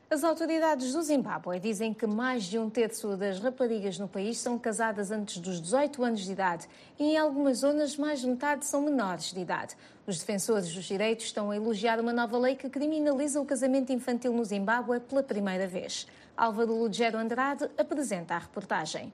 [0.07, 4.59] As autoridades do Zimbábue dizem que mais de um terço das raparigas no país são
[4.59, 8.83] casadas antes dos 18 anos de idade e em algumas zonas mais de metade são
[8.83, 9.75] menores de idade.
[10.05, 14.31] Os defensores dos direitos estão a elogiar uma nova lei que criminaliza o casamento infantil
[14.31, 16.05] no Zimbábue pela primeira vez.
[16.37, 19.11] Álvaro Lugero Andrade apresenta a reportagem.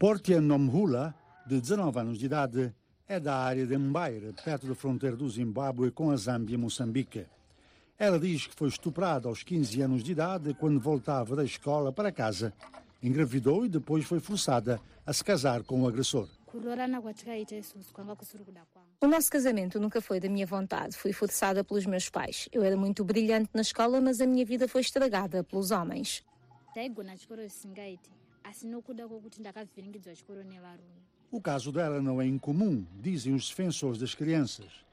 [0.00, 1.14] Portia Nomhula,
[1.46, 2.74] de 19 anos de idade,
[3.06, 7.26] é da área de Mbaire, perto da fronteira do Zimbábue com a Zâmbia e Moçambique.
[7.98, 12.10] Ela diz que foi estuprada aos 15 anos de idade quando voltava da escola para
[12.10, 12.54] casa.
[13.02, 16.30] Engravidou e depois foi forçada a se casar com o agressor.
[19.02, 20.96] O nosso casamento nunca foi da minha vontade.
[20.96, 22.48] Fui forçada pelos meus pais.
[22.50, 26.24] Eu era muito brilhante na escola, mas a minha vida foi estragada pelos homens.
[31.30, 34.84] O caso dela não é incomum, dizem os defensores das crianças.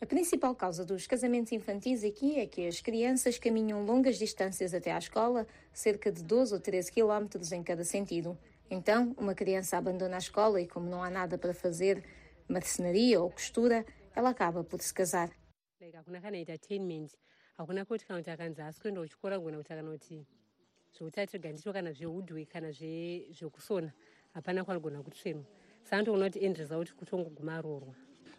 [0.00, 4.92] A principal causa dos casamentos infantis aqui é que as crianças caminham longas distâncias até
[4.92, 8.38] à escola, cerca de 12 ou 13 quilómetros em cada sentido.
[8.70, 12.04] Então, uma criança abandona a escola e, como não há nada para fazer,
[12.48, 15.30] marcenaria ou costura, ela acaba por se casar.
[20.96, 21.92] Zvoutatu gandicho kana
[22.52, 23.92] kana zvekusona
[24.34, 25.44] hapana kwalgona kutsvema
[25.84, 27.94] saka ndoona kuti endereza kuti kutongoguma arorwa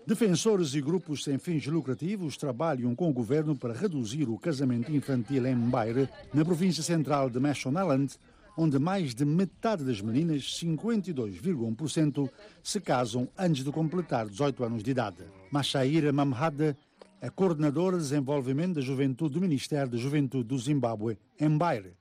[0.08, 5.46] Defensores e grupos sem fins lucrativos trabalham com o governo para reduzir o casamento infantil
[5.46, 8.16] em Mbaire, na província central de Mashonaland,
[8.58, 12.30] onde mais de metade das meninas, 52,1%,
[12.64, 15.26] se casam antes de completar 18 anos de idade.
[15.52, 16.78] Mashaira Mamhada
[17.20, 21.96] é coordenadora de desenvolvimento da juventude do Ministério da Juventude do Zimbábue, em.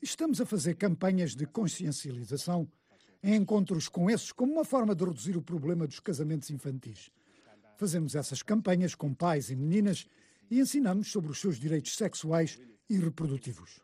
[0.00, 2.68] Estamos a fazer campanhas de consciencialização
[3.22, 7.10] em encontros com esses como uma forma de reduzir o problema dos casamentos infantis.
[7.76, 10.06] Fazemos essas campanhas com pais e meninas
[10.50, 12.58] e ensinamos sobre os seus direitos sexuais
[12.88, 13.80] e reprodutivos.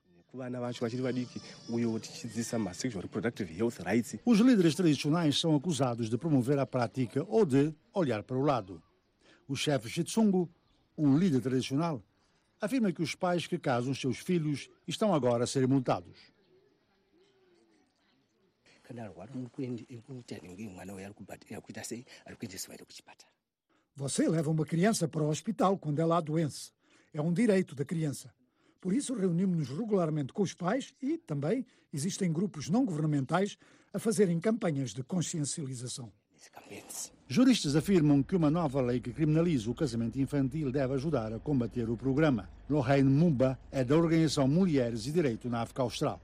[4.24, 8.82] Os líderes tradicionais são acusados de promover a prática ou de olhar para o lado.
[9.52, 10.50] O chefe Shitsungu,
[10.96, 12.02] um líder tradicional,
[12.58, 16.32] afirma que os pais que casam seus filhos estão agora a ser multados.
[23.94, 26.72] Você leva uma criança para o hospital quando ela adoece.
[27.12, 28.34] É um direito da criança.
[28.80, 33.58] Por isso, reunimos-nos regularmente com os pais e também existem grupos não governamentais
[33.92, 36.10] a fazerem campanhas de consciencialização.
[37.28, 41.88] Juristas afirmam que uma nova lei que criminaliza o casamento infantil deve ajudar a combater
[41.88, 42.48] o programa.
[42.68, 46.20] Lorraine Mumba é da organização Mulheres e Direito na África Austral.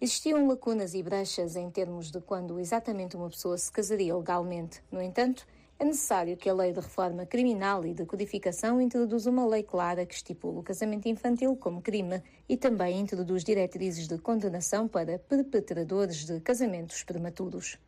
[0.00, 4.82] Existiam lacunas e brechas em termos de quando exatamente uma pessoa se casaria legalmente.
[4.90, 5.46] No entanto,
[5.80, 10.04] é necessário que a lei de reforma criminal e de codificação introduza uma lei clara
[10.04, 16.26] que estipule o casamento infantil como crime e também introduz diretrizes de condenação para perpetradores
[16.26, 17.78] de casamentos prematuros.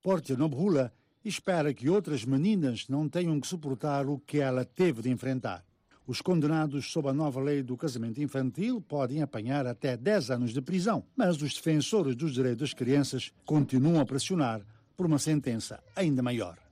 [0.00, 0.92] Portia Nobhula
[1.24, 5.64] espera que outras meninas não tenham que suportar o que ela teve de enfrentar.
[6.06, 10.62] Os condenados sob a nova lei do casamento infantil podem apanhar até 10 anos de
[10.62, 14.64] prisão, mas os defensores dos direitos das crianças continuam a pressionar
[14.96, 16.65] por uma sentença ainda maior.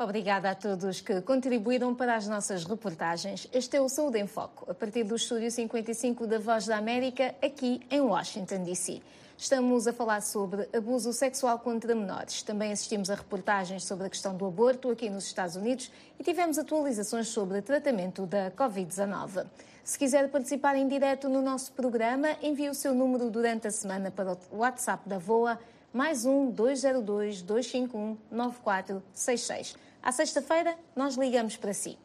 [0.00, 3.48] Obrigada a todos que contribuíram para as nossas reportagens.
[3.52, 7.34] Este é o Saúde em Foco, a partir do Estúdio 55 da Voz da América,
[7.42, 9.02] aqui em Washington, D.C.
[9.36, 12.42] Estamos a falar sobre abuso sexual contra menores.
[12.42, 16.58] Também assistimos a reportagens sobre a questão do aborto aqui nos Estados Unidos e tivemos
[16.58, 19.46] atualizações sobre tratamento da Covid-19.
[19.82, 24.12] Se quiser participar em direto no nosso programa, envie o seu número durante a semana
[24.12, 25.58] para o WhatsApp da VOA,
[25.92, 29.87] mais um 202 251 9466.
[30.02, 31.98] À sexta-feira, nós ligamos para si.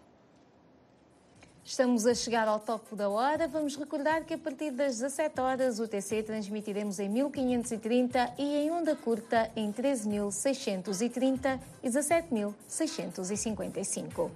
[1.65, 3.47] Estamos a chegar ao topo da hora.
[3.47, 8.69] Vamos recordar que a partir das 17 horas o TC transmitiremos em 1530 e em
[8.69, 14.29] onda curta em 13.630 e 17.655.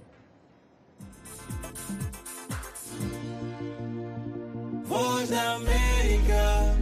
[4.84, 6.78] Voz da América.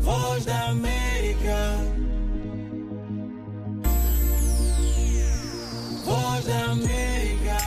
[0.00, 1.95] Voz da América.
[6.06, 7.58] voz da amiga.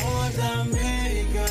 [0.00, 1.48] Voz da amiga.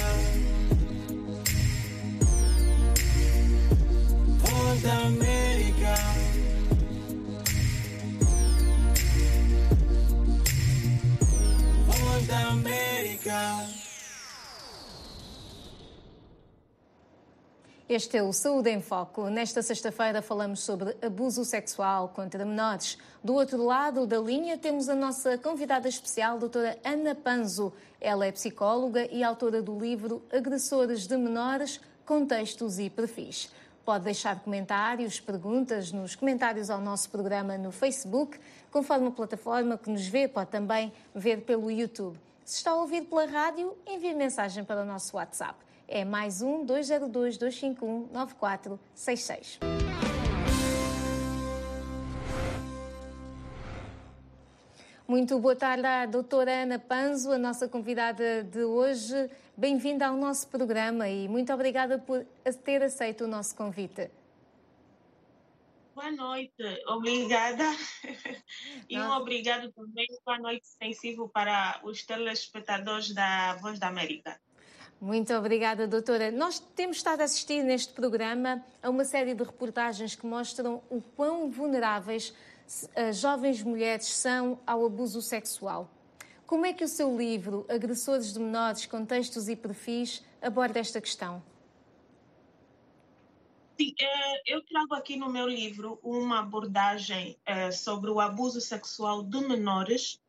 [4.43, 5.95] Voz da amiga.
[11.87, 13.82] Voz amiga.
[17.93, 19.29] Este é o Saúde em Foco.
[19.29, 22.97] Nesta sexta-feira falamos sobre abuso sexual contra menores.
[23.23, 27.71] Do outro lado da linha temos a nossa convidada especial, doutora Ana Panzo.
[28.01, 33.51] Ela é psicóloga e autora do livro Agressores de Menores, Contextos e Perfis.
[33.85, 38.39] Pode deixar comentários, perguntas nos comentários ao nosso programa no Facebook.
[38.71, 42.19] Conforme a plataforma que nos vê, pode também ver pelo YouTube.
[42.43, 45.72] Se está a ouvir pela rádio, envie mensagem para o nosso WhatsApp.
[45.95, 49.59] É mais um 202 251 9466.
[55.07, 59.29] Muito boa tarde à doutora Ana Panzo, a nossa convidada de hoje.
[59.55, 62.25] Bem-vinda ao nosso programa e muito obrigada por
[62.65, 64.09] ter aceito o nosso convite.
[65.93, 67.65] Boa noite, obrigada.
[68.89, 74.39] E um obrigado também, boa noite sensível para os telespectadores da Voz da América.
[75.03, 76.31] Muito obrigada, doutora.
[76.31, 81.01] Nós temos estado a assistir neste programa a uma série de reportagens que mostram o
[81.01, 82.33] quão vulneráveis
[82.95, 85.91] as jovens mulheres são ao abuso sexual.
[86.47, 91.43] Como é que o seu livro, Agressores de Menores, Contextos e Perfis, aborda esta questão?
[93.77, 93.93] Sim,
[94.45, 97.37] eu trago aqui no meu livro uma abordagem
[97.73, 100.22] sobre o abuso sexual de menores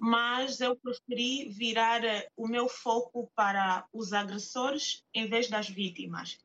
[0.00, 2.00] mas eu preferi virar
[2.34, 6.38] o meu foco para os agressores em vez das vítimas.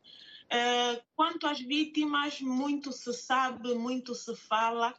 [1.15, 4.93] Quanto às vítimas, muito se sabe, muito se fala,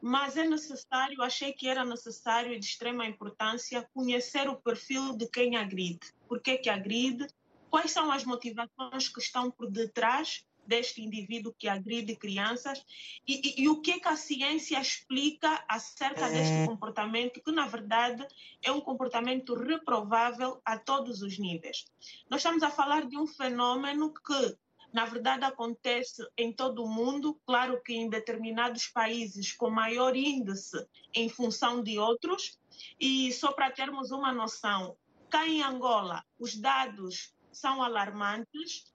[0.00, 5.28] mas é necessário, achei que era necessário e de extrema importância conhecer o perfil de
[5.28, 6.14] quem agride.
[6.28, 7.26] Por que que agride?
[7.68, 12.84] Quais são as motivações que estão por detrás deste indivíduo que agride crianças?
[13.26, 18.26] E, e, e, o que, que a ciência explica acerca deste comportamento, que na verdade
[18.62, 21.86] é um comportamento reprovável a todos os níveis.
[22.30, 24.56] Nós estamos a falar de um fenômeno que
[24.92, 30.86] na verdade acontece em todo o mundo, claro que em determinados países com maior índice
[31.14, 32.58] em função de outros,
[32.98, 34.96] e só para termos uma noção,
[35.28, 38.92] cá em Angola os dados são alarmantes,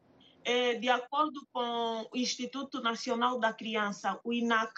[0.80, 4.74] de acordo com o Instituto Nacional da Criança, o INAC,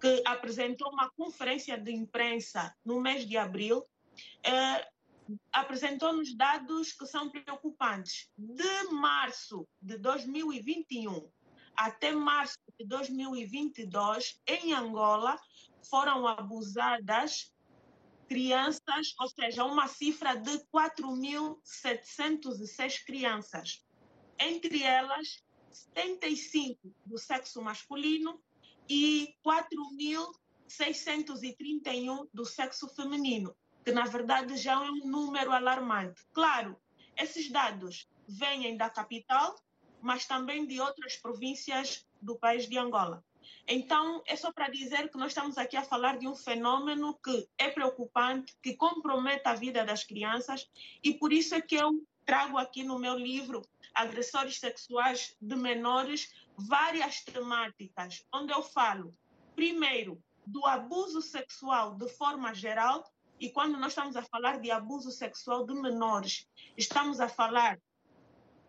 [0.00, 3.84] que apresentou uma conferência de imprensa no mês de abril,
[5.52, 8.28] apresentou-nos dados que são preocupantes.
[8.36, 11.30] De março de 2021
[11.76, 15.36] até março de 2022, em Angola,
[15.88, 17.52] foram abusadas
[18.28, 23.84] crianças, ou seja, uma cifra de 4.706 crianças
[24.38, 28.40] entre elas 75 do sexo masculino
[28.88, 36.24] e 4.631 do sexo feminino, que na verdade já é um número alarmante.
[36.32, 36.76] Claro,
[37.16, 39.54] esses dados vêm da capital,
[40.00, 43.24] mas também de outras províncias do país de Angola.
[43.66, 47.48] Então, é só para dizer que nós estamos aqui a falar de um fenômeno que
[47.56, 50.68] é preocupante, que compromete a vida das crianças,
[51.02, 53.62] e por isso é que eu trago aqui no meu livro
[53.94, 59.16] agressores sexuais de menores várias temáticas, onde eu falo,
[59.54, 63.04] primeiro, do abuso sexual de forma geral,
[63.40, 67.80] e quando nós estamos a falar de abuso sexual de menores, estamos a falar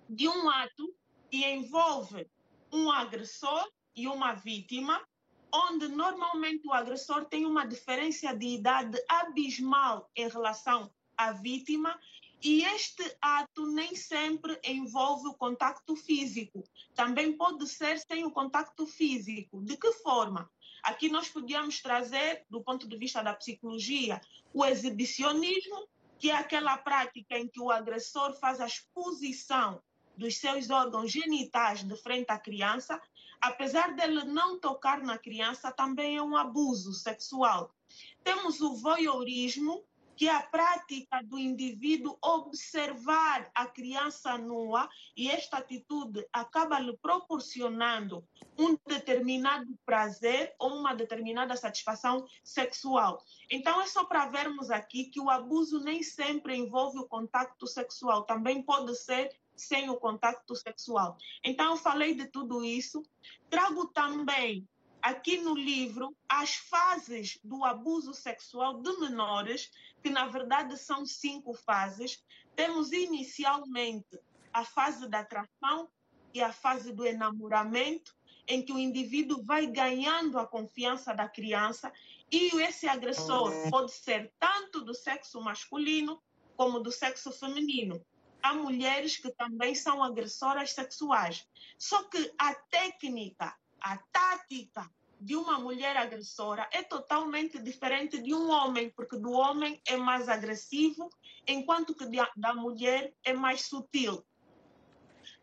[0.09, 0.95] de um ato
[1.29, 2.29] que envolve
[2.71, 5.01] um agressor e uma vítima,
[5.53, 11.97] onde normalmente o agressor tem uma diferença de idade abismal em relação à vítima
[12.41, 16.63] e este ato nem sempre envolve o contacto físico.
[16.93, 19.63] Também pode ser sem o contacto físico.
[19.63, 20.49] De que forma?
[20.83, 24.21] Aqui nós podíamos trazer, do ponto de vista da psicologia,
[24.53, 25.87] o exibicionismo,
[26.19, 29.81] que é aquela prática em que o agressor faz a exposição
[30.15, 33.01] dos seus órgãos genitais de frente à criança,
[33.41, 37.73] apesar dele não tocar na criança, também é um abuso sexual.
[38.23, 39.83] Temos o voyeurismo,
[40.15, 48.25] que a prática do indivíduo observar a criança nua e esta atitude acaba lhe proporcionando
[48.57, 53.21] um determinado prazer ou uma determinada satisfação sexual.
[53.49, 58.23] Então é só para vermos aqui que o abuso nem sempre envolve o contato sexual,
[58.23, 61.17] também pode ser sem o contato sexual.
[61.43, 63.03] Então eu falei de tudo isso,
[63.49, 64.67] trago também
[65.05, 69.69] aqui no livro as fases do abuso sexual de menores,
[70.05, 72.23] que na verdade são cinco fases.
[72.55, 74.19] Temos inicialmente
[74.53, 75.89] a fase da atração
[76.31, 78.15] e a fase do enamoramento,
[78.47, 81.91] em que o indivíduo vai ganhando a confiança da criança
[82.31, 86.21] e esse agressor pode ser tanto do sexo masculino
[86.55, 87.99] como do sexo feminino.
[88.43, 91.47] Há mulheres que também são agressoras sexuais.
[91.79, 94.87] Só que a técnica, a tática
[95.25, 100.29] de uma mulher agressora é totalmente diferente de um homem, porque do homem é mais
[100.29, 101.09] agressivo,
[101.47, 102.05] enquanto que
[102.37, 104.23] da mulher é mais sutil.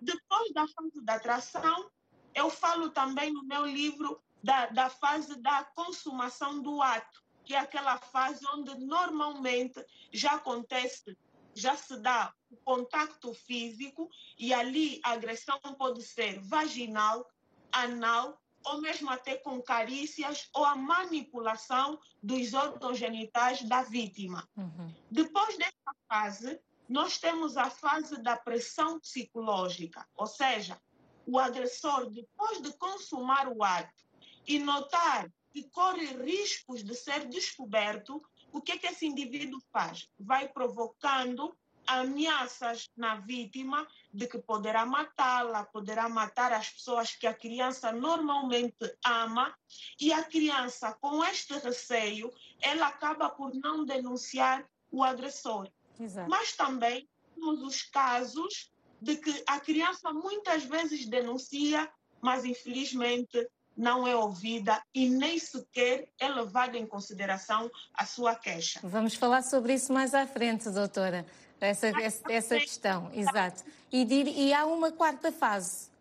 [0.00, 1.90] Depois da fase da atração,
[2.32, 7.58] eu falo também no meu livro da, da fase da consumação do ato, que é
[7.58, 11.18] aquela fase onde normalmente já acontece,
[11.54, 14.08] já se dá o contato físico
[14.38, 17.28] e ali a agressão pode ser vaginal,
[17.72, 24.48] anal ou mesmo até com carícias ou a manipulação dos órgãos genitais da vítima.
[24.56, 24.94] Uhum.
[25.10, 30.80] Depois dessa fase, nós temos a fase da pressão psicológica, ou seja,
[31.26, 34.04] o agressor, depois de consumar o ato
[34.46, 40.08] e notar que corre riscos de ser descoberto, o que, é que esse indivíduo faz?
[40.18, 41.56] Vai provocando
[42.00, 48.96] ameaças na vítima de que poderá matá-la, poderá matar as pessoas que a criança normalmente
[49.04, 49.54] ama,
[50.00, 55.68] e a criança, com este receio, ela acaba por não denunciar o agressor.
[55.98, 56.28] Exato.
[56.30, 58.70] Mas também temos os casos
[59.00, 61.90] de que a criança muitas vezes denuncia,
[62.20, 68.80] mas infelizmente não é ouvida e nem sequer é levada em consideração a sua queixa.
[68.82, 71.26] Vamos falar sobre isso mais à frente, doutora.
[71.62, 73.62] Essa, essa, essa questão, exato.
[73.92, 75.92] E, e há uma quarta fase.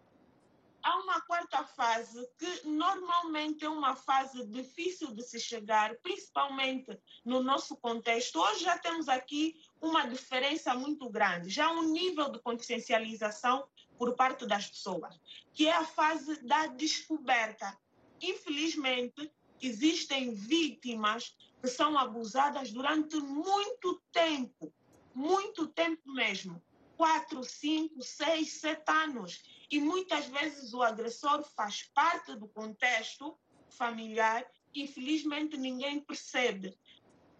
[0.81, 7.43] Há uma quarta fase que normalmente é uma fase difícil de se chegar, principalmente no
[7.43, 8.39] nosso contexto.
[8.39, 13.63] Hoje já temos aqui uma diferença muito grande, já um nível de consciencialização
[13.99, 15.15] por parte das pessoas,
[15.53, 17.77] que é a fase da descoberta.
[18.19, 19.31] Infelizmente,
[19.61, 24.73] existem vítimas que são abusadas durante muito tempo
[25.13, 26.61] muito tempo mesmo
[27.01, 29.41] quatro, cinco, seis, sete anos.
[29.71, 33.35] E muitas vezes o agressor faz parte do contexto
[33.69, 34.45] familiar,
[34.75, 36.77] infelizmente ninguém percebe.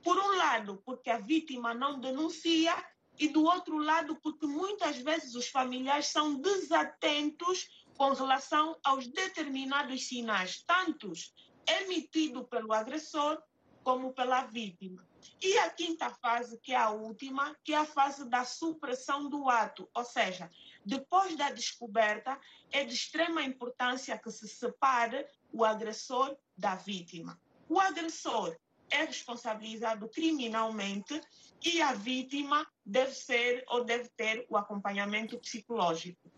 [0.03, 2.73] Por um lado, porque a vítima não denuncia,
[3.19, 10.07] e do outro lado, porque muitas vezes os familiares são desatentos com relação aos determinados
[10.07, 11.35] sinais, tantos
[11.67, 13.39] emitidos pelo agressor
[13.83, 15.07] como pela vítima.
[15.41, 19.49] E a quinta fase, que é a última, que é a fase da supressão do
[19.49, 20.49] ato, ou seja,
[20.85, 22.39] depois da descoberta,
[22.71, 27.39] é de extrema importância que se separe o agressor da vítima.
[27.67, 28.55] O agressor
[28.89, 31.19] é responsabilizado criminalmente
[31.63, 36.31] e a vítima deve ser ou deve ter o acompanhamento psicológico.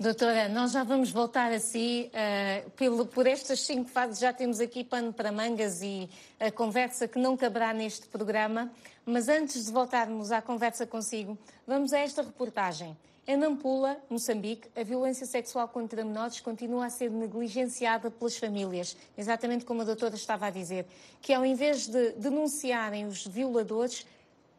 [0.00, 2.08] Doutora, nós já vamos voltar a si.
[2.14, 7.08] Uh, pelo, por estas cinco fases já temos aqui pano para mangas e a conversa
[7.08, 8.70] que não caberá neste programa.
[9.04, 11.36] Mas antes de voltarmos à conversa consigo,
[11.66, 12.96] vamos a esta reportagem.
[13.26, 19.64] Em Nampula, Moçambique, a violência sexual contra menores continua a ser negligenciada pelas famílias, exatamente
[19.64, 20.86] como a doutora estava a dizer,
[21.20, 24.06] que ao invés de denunciarem os violadores,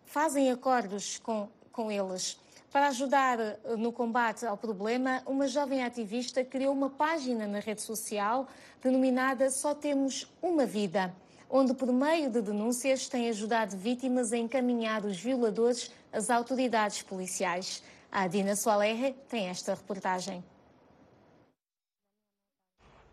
[0.03, 2.37] fazem acordos com, com eles.
[2.72, 7.82] Para ajudar eh, no combate ao problema, uma jovem ativista criou uma página na rede
[7.82, 8.47] social
[8.82, 11.11] denominada Só Temos Uma Vida,
[11.49, 17.82] onde, por meio de denúncias, tem ajudado vítimas a encaminhar os violadores às autoridades policiais.
[18.11, 20.43] A Dina Soalerre tem esta reportagem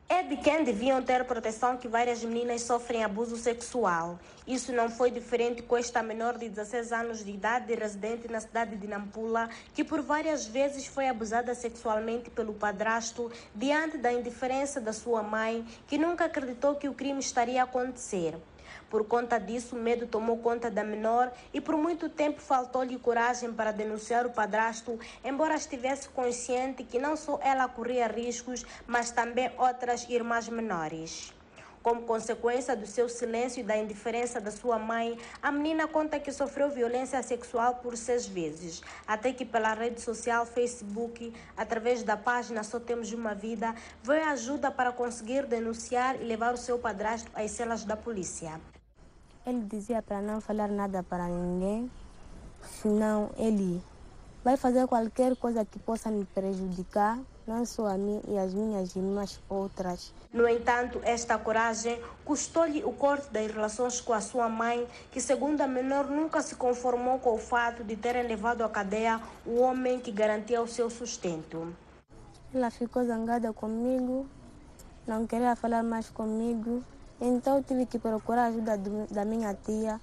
[0.09, 4.19] é de quem deviam ter proteção que várias meninas sofrem abuso sexual.
[4.47, 8.77] Isso não foi diferente com esta menor de 16 anos de idade, residente na cidade
[8.77, 14.93] de Nampula, que por várias vezes foi abusada sexualmente pelo padrasto diante da indiferença da
[14.93, 18.37] sua mãe, que nunca acreditou que o crime estaria a acontecer.
[18.89, 23.53] Por conta disso, o medo tomou conta da menor e por muito tempo faltou-lhe coragem
[23.53, 29.51] para denunciar o padrasto, embora estivesse consciente que não só ela corria riscos, mas também
[29.59, 31.35] outras irmãs menores.
[31.83, 36.33] Como consequência do seu silêncio e da indiferença da sua mãe, a menina conta que
[36.33, 42.65] sofreu violência sexual por seis vezes, até que pela rede social Facebook, através da página
[42.65, 43.73] Só Temos Uma Vida,
[44.03, 48.61] veio ajuda para conseguir denunciar e levar o seu padrasto às celas da polícia.
[49.47, 51.89] Ele dizia para não falar nada para ninguém,
[52.83, 53.81] senão ele
[54.43, 57.17] vai fazer qualquer coisa que possa me prejudicar,
[57.47, 60.13] não só a mim e as minhas irmãs outras.
[60.33, 65.61] No entanto, esta coragem custou-lhe o corte das relações com a sua mãe, que, segundo
[65.61, 70.01] a menor, nunca se conformou com o fato de terem levado à cadeia o homem
[70.01, 71.73] que garantia o seu sustento.
[72.53, 74.27] Ela ficou zangada comigo,
[75.07, 76.83] não queria falar mais comigo
[77.21, 80.01] então tive que procurar ajuda do, da minha tia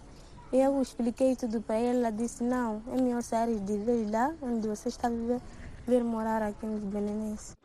[0.51, 4.67] Eu expliquei tudo para ela, ela disse, não, é melhor sair de vez lá onde
[4.67, 5.41] você está a viver,
[5.87, 7.55] vir morar aqui nos Belenenses.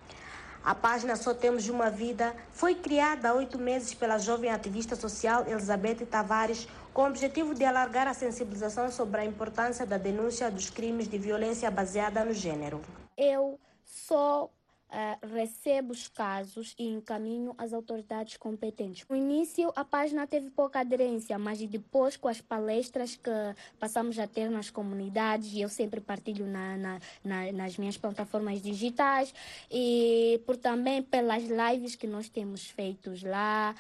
[0.64, 5.46] A página Só Temos Uma Vida foi criada há oito meses pela jovem ativista social
[5.46, 10.68] Elizabeth Tavares com o objetivo de alargar a sensibilização sobre a importância da denúncia dos
[10.68, 12.80] crimes de violência baseada no gênero.
[13.16, 14.50] Eu sou
[14.88, 19.04] Uh, recebo os casos e encaminho às autoridades competentes.
[19.06, 23.30] No início, a página teve pouca aderência, mas depois, com as palestras que
[23.78, 28.62] passamos a ter nas comunidades, e eu sempre partilho na, na, na, nas minhas plataformas
[28.62, 29.34] digitais,
[29.70, 33.74] e por também pelas lives que nós temos feitos lá,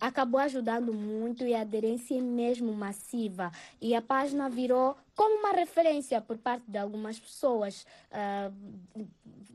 [0.00, 3.50] acabou ajudando muito e a aderência é mesmo massiva.
[3.80, 7.86] E a página virou como uma referência por parte de algumas pessoas.
[8.10, 9.06] Uh,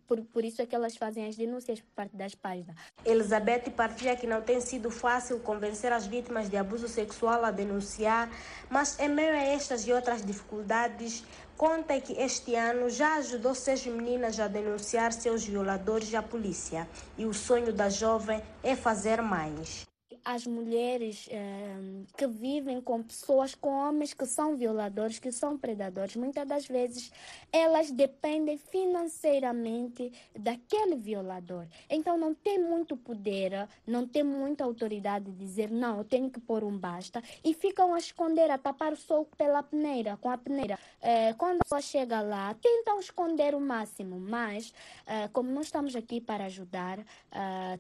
[0.08, 2.76] por, por isso é que elas fazem as denúncias por parte das páginas.
[3.06, 8.28] Elizabeth partilha que não tem sido fácil convencer as vítimas de abuso sexual a denunciar,
[8.70, 11.24] mas em meio a estas e outras dificuldades,
[11.56, 16.88] conta que este ano já ajudou seis meninas a denunciar seus violadores à polícia.
[17.16, 19.89] E o sonho da jovem é fazer mais
[20.34, 26.16] as mulheres eh, que vivem com pessoas, com homens que são violadores, que são predadores,
[26.16, 27.12] muitas das vezes
[27.52, 31.66] elas dependem financeiramente daquele violador.
[31.90, 36.40] Então não tem muito poder, não tem muita autoridade de dizer não, eu tenho que
[36.40, 40.38] pôr um basta e ficam a esconder, a tapar o sol pela peneira, com a
[40.38, 40.78] peneira.
[41.02, 44.72] Eh, quando ela chega lá, tentam esconder o máximo, mas
[45.08, 47.00] eh, como nós estamos aqui para ajudar,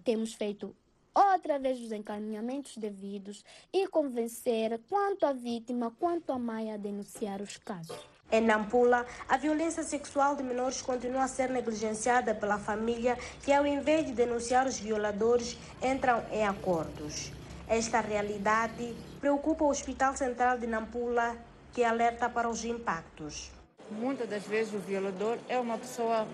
[0.03, 0.75] temos feito
[1.19, 3.43] outra vez os encaminhamentos devidos
[3.73, 7.97] e convencer tanto a vítima quanto a mãe a denunciar os casos.
[8.31, 13.65] Em Nampula, a violência sexual de menores continua a ser negligenciada pela família, que ao
[13.65, 17.31] invés de denunciar os violadores, entram em acordos.
[17.67, 21.35] Esta realidade preocupa o Hospital Central de Nampula,
[21.73, 23.51] que alerta para os impactos.
[23.91, 26.27] Muitas das vezes o violador é uma pessoa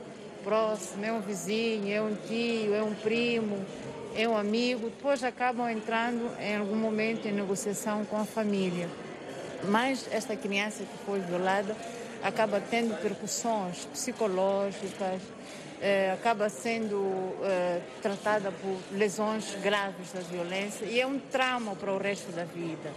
[0.44, 3.66] próxima, é um vizinho, é um tio, é um primo,
[4.16, 8.90] é um amigo, depois acabam entrando em algum momento em negociação com a família.
[9.68, 11.76] Mas esta criança que foi violada
[12.24, 15.22] acaba tendo percussões psicológicas,
[15.82, 21.92] eh, acaba sendo eh, tratada por lesões graves da violência e é um trauma para
[21.94, 22.94] o resto da vida.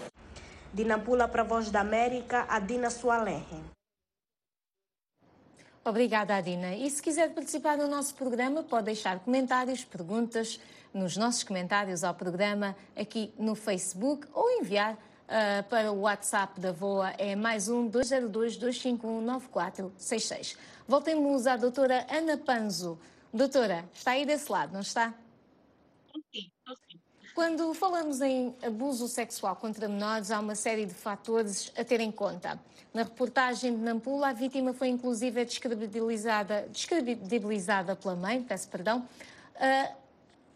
[0.72, 3.60] Dina Pula para a Voz da América, Adina Sualerre.
[5.84, 6.74] Obrigada, Adina.
[6.74, 10.60] E se quiser participar do nosso programa, pode deixar comentários, perguntas,
[10.92, 16.72] nos nossos comentários ao programa aqui no Facebook ou enviar uh, para o WhatsApp da
[16.72, 20.56] VOA é mais um 202 251 9466.
[20.86, 22.98] Voltemos à doutora Ana Panzo.
[23.32, 25.12] Doutora, está aí desse lado, não está?
[26.12, 26.50] Sim, sim.
[27.38, 32.10] Quando falamos em abuso sexual contra menores, há uma série de fatores a ter em
[32.10, 32.58] conta.
[32.92, 39.06] Na reportagem de Nampula, a vítima foi inclusive descredibilizada, descredibilizada pela mãe, peço perdão,
[39.54, 39.97] uh,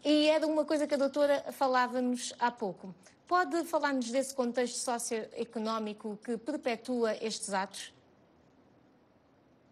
[0.03, 2.93] e era uma coisa que a doutora falava-nos há pouco.
[3.27, 7.93] Pode falar-nos desse contexto socioeconómico que perpetua estes atos?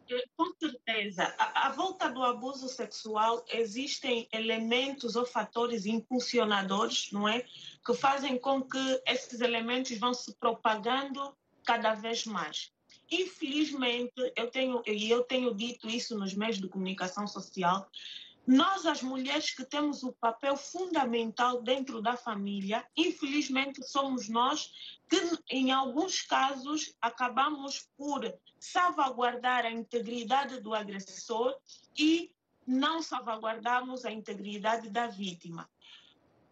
[0.10, 1.34] Eh, com certeza.
[1.38, 7.46] À volta do abuso sexual existem elementos ou fatores impulsionadores, não é?
[7.86, 12.72] Que fazem com que esses elementos vão se propagando cada vez mais.
[13.10, 17.90] Infelizmente, eu tenho, e eu tenho dito isso nos meios de comunicação social,
[18.52, 25.22] nós, as mulheres que temos o papel fundamental dentro da família, infelizmente somos nós que,
[25.50, 28.22] em alguns casos, acabamos por
[28.60, 31.56] salvaguardar a integridade do agressor
[31.98, 32.30] e
[32.68, 35.70] não salvaguardamos a integridade da vítima.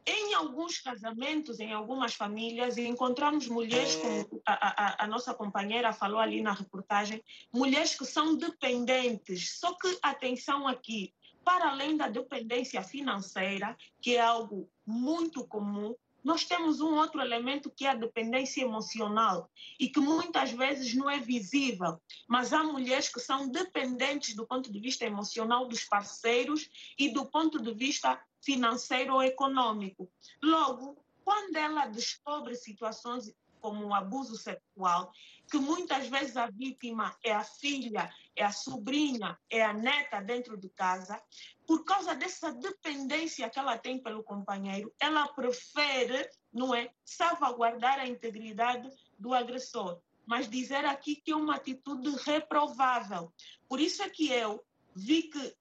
[0.05, 6.19] Em alguns casamentos, em algumas famílias, encontramos mulheres, como a, a, a, nossa companheira falou
[6.19, 7.21] ali na reportagem,
[7.53, 9.59] mulheres que são dependentes.
[9.59, 11.13] Só que, atenção aqui,
[11.49, 17.71] para além da dependência financeira, que é algo muito comum, nós temos um outro elemento
[17.71, 23.09] que é a dependência emocional e que muitas vezes não é visível, mas há mulheres
[23.09, 26.69] que são dependentes do ponto de vista emocional dos parceiros
[26.99, 30.07] e do ponto de vista financeiro ou econômico.
[30.43, 35.11] Logo, quando ela descobre situações como o abuso sexual,
[35.49, 40.55] que muitas vezes a vítima é a filha, é a sobrinha, é a neta dentro
[40.55, 41.21] de casa,
[41.67, 48.07] por causa dessa dependência que ela tem pelo companheiro, ela prefere, não é, salvaguardar a
[48.07, 49.99] integridade do agressor.
[50.25, 53.33] Mas dizer aqui que é uma atitude reprovável.
[53.67, 54.63] Por isso é que eu
[54.95, 55.55] vi que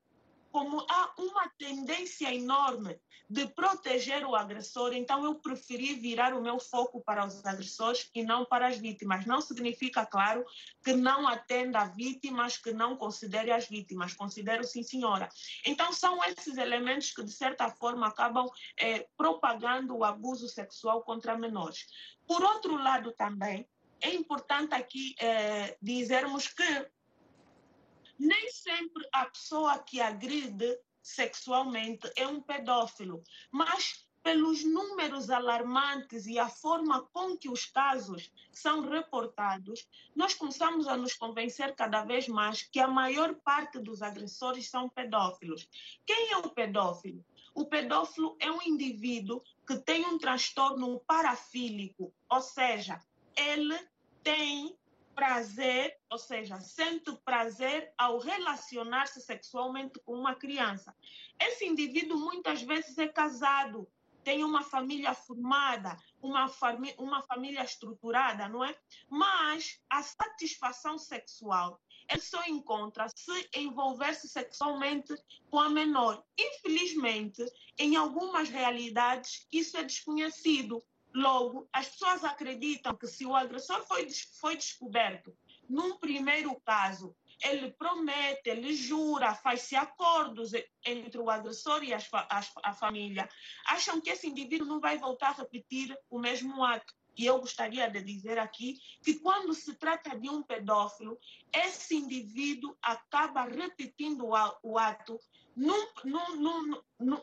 [0.50, 2.98] como há uma tendência enorme
[3.30, 8.22] de proteger o agressor, então eu preferi virar o meu foco para os agressores e
[8.22, 9.26] não para as vítimas.
[9.26, 10.44] Não significa, claro,
[10.82, 14.14] que não atenda a vítimas, que não considere as vítimas.
[14.14, 15.28] Considero sim, senhora.
[15.66, 18.48] Então são esses elementos que, de certa forma, acabam
[18.80, 21.86] eh, propagando o abuso sexual contra menores.
[22.26, 23.68] Por outro lado, também,
[24.00, 26.88] é importante aqui eh, dizermos que
[28.18, 36.38] nem sempre a pessoa que agride sexualmente é um pedófilo, mas pelos números alarmantes e
[36.38, 42.28] a forma com que os casos são reportados, nós começamos a nos convencer cada vez
[42.28, 45.66] mais que a maior parte dos agressores são pedófilos.
[46.04, 47.24] Quem é o pedófilo?
[47.54, 53.00] O pedófilo é um indivíduo que tem um transtorno parafílico, ou seja,
[53.34, 53.78] ele
[54.22, 54.76] tem
[55.18, 60.94] prazer, ou seja, sente prazer ao relacionar-se sexualmente com uma criança.
[61.40, 63.90] Esse indivíduo muitas vezes é casado,
[64.22, 68.78] tem uma família formada, uma, fami uma família estruturada, não é?
[69.10, 75.14] Mas a satisfação sexual ele só encontra se envolver-se sexualmente
[75.50, 76.24] com a menor.
[76.38, 77.44] Infelizmente,
[77.76, 80.80] em algumas realidades, isso é desconhecido.
[81.14, 84.08] Logo, as pessoas acreditam que se o agressor foi,
[84.40, 85.36] foi descoberto
[85.68, 90.52] num primeiro caso, ele promete, ele jura, faz-se acordos
[90.84, 93.28] entre o agressor e as, as, a família.
[93.66, 96.94] Acham que esse indivíduo não vai voltar a repetir o mesmo ato.
[97.18, 101.18] E eu gostaria de dizer aqui que quando se trata de um pedófilo,
[101.52, 104.24] esse indivíduo acaba repetindo
[104.62, 105.18] o ato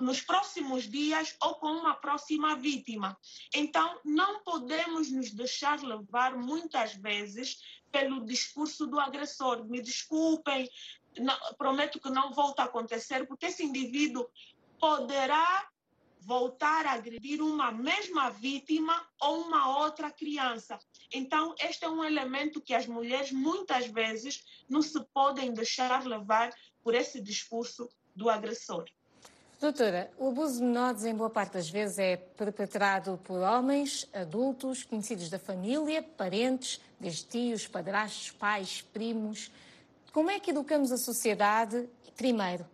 [0.01, 3.17] nos próximos dias ou com uma próxima vítima.
[3.53, 9.63] Então, não podemos nos deixar levar muitas vezes pelo discurso do agressor.
[9.63, 10.69] Me desculpem,
[11.17, 14.27] não, prometo que não volta a acontecer, porque esse indivíduo
[14.77, 15.69] poderá
[16.26, 20.80] voltar a agredir uma mesma vítima ou uma outra criança.
[21.13, 26.51] Então, este é um elemento que as mulheres muitas vezes não se podem deixar levar
[26.84, 28.86] por esse discurso do agressor.
[29.59, 34.84] Doutora, o abuso de menores, em boa parte das vezes, é perpetrado por homens, adultos,
[34.84, 39.51] conhecidos da família, parentes, desde tios, padrastos, pais, primos.
[40.11, 42.65] Como é que educamos a sociedade, primeiro,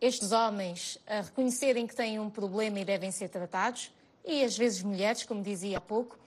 [0.00, 3.90] estes homens a reconhecerem que têm um problema e devem ser tratados,
[4.24, 6.18] e às vezes mulheres, como dizia há pouco.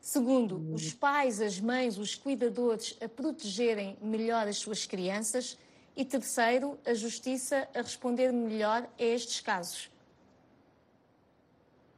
[0.00, 5.58] Segundo, os pais, as mães, os cuidadores a protegerem melhor as suas crianças.
[5.96, 9.90] E terceiro, a justiça a responder melhor a estes casos.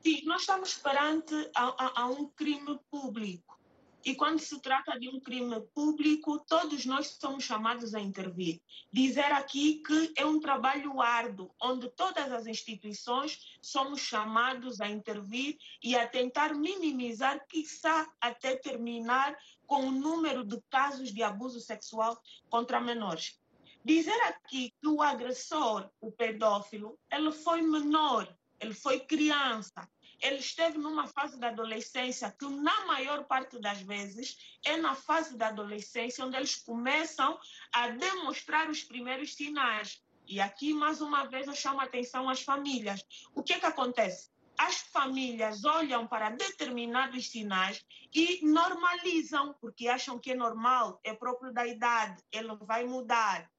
[0.02, 3.59] Sim, nós estamos perante a, a, a um crime público.
[4.04, 8.60] E quando se trata de um crime público, todos nós somos chamados a intervir.
[8.90, 15.58] Dizer aqui que é um trabalho árduo, onde todas as instituições somos chamados a intervir
[15.82, 19.36] e a tentar minimizar, quiçá até terminar
[19.66, 23.38] com o número de casos de abuso sexual contra menores.
[23.84, 29.88] Dizer aqui que o agressor, o pedófilo, ele foi menor, ele foi criança,
[30.20, 35.36] ele esteve numa fase da adolescência que, na maior parte das vezes, é na fase
[35.36, 37.38] da adolescência onde eles começam
[37.72, 40.02] a demonstrar os primeiros sinais.
[40.26, 43.04] E aqui, mais uma vez, eu chamo a atenção às famílias.
[43.34, 44.30] O que é que acontece?
[44.56, 51.52] As famílias olham para determinados sinais e normalizam, porque acham que é normal, é próprio
[51.52, 53.50] da idade, ele vai mudar.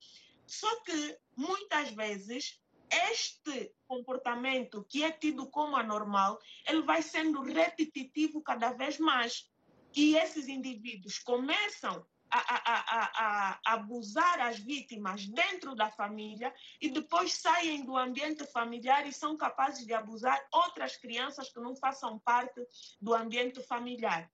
[0.46, 2.61] Só que, muitas vezes,
[2.92, 6.38] este comportamento que é tido como anormal,
[6.68, 9.50] ele vai sendo repetitivo cada vez mais.
[9.96, 16.90] E esses indivíduos começam a, a, a, a, abusar as vítimas dentro da família e
[16.90, 22.20] depois saem do ambiente familiar e são capazes de abusar outras crianças que não façam
[22.20, 22.66] parte
[23.02, 24.32] do ambiente familiar.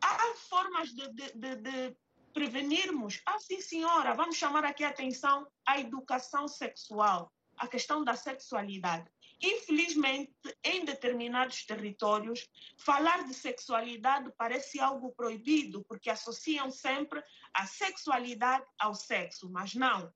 [0.00, 1.96] Há formas de, de, de, de
[2.32, 3.22] prevenirmos.
[3.24, 9.08] Ah, sim, senhora, vamos chamar aqui a atenção à educação sexual a questão da sexualidade.
[9.40, 10.32] Infelizmente,
[10.64, 17.22] em determinados territórios, falar de sexualidade parece algo proibido, porque associam sempre
[17.54, 20.12] a sexualidade ao sexo, mas não.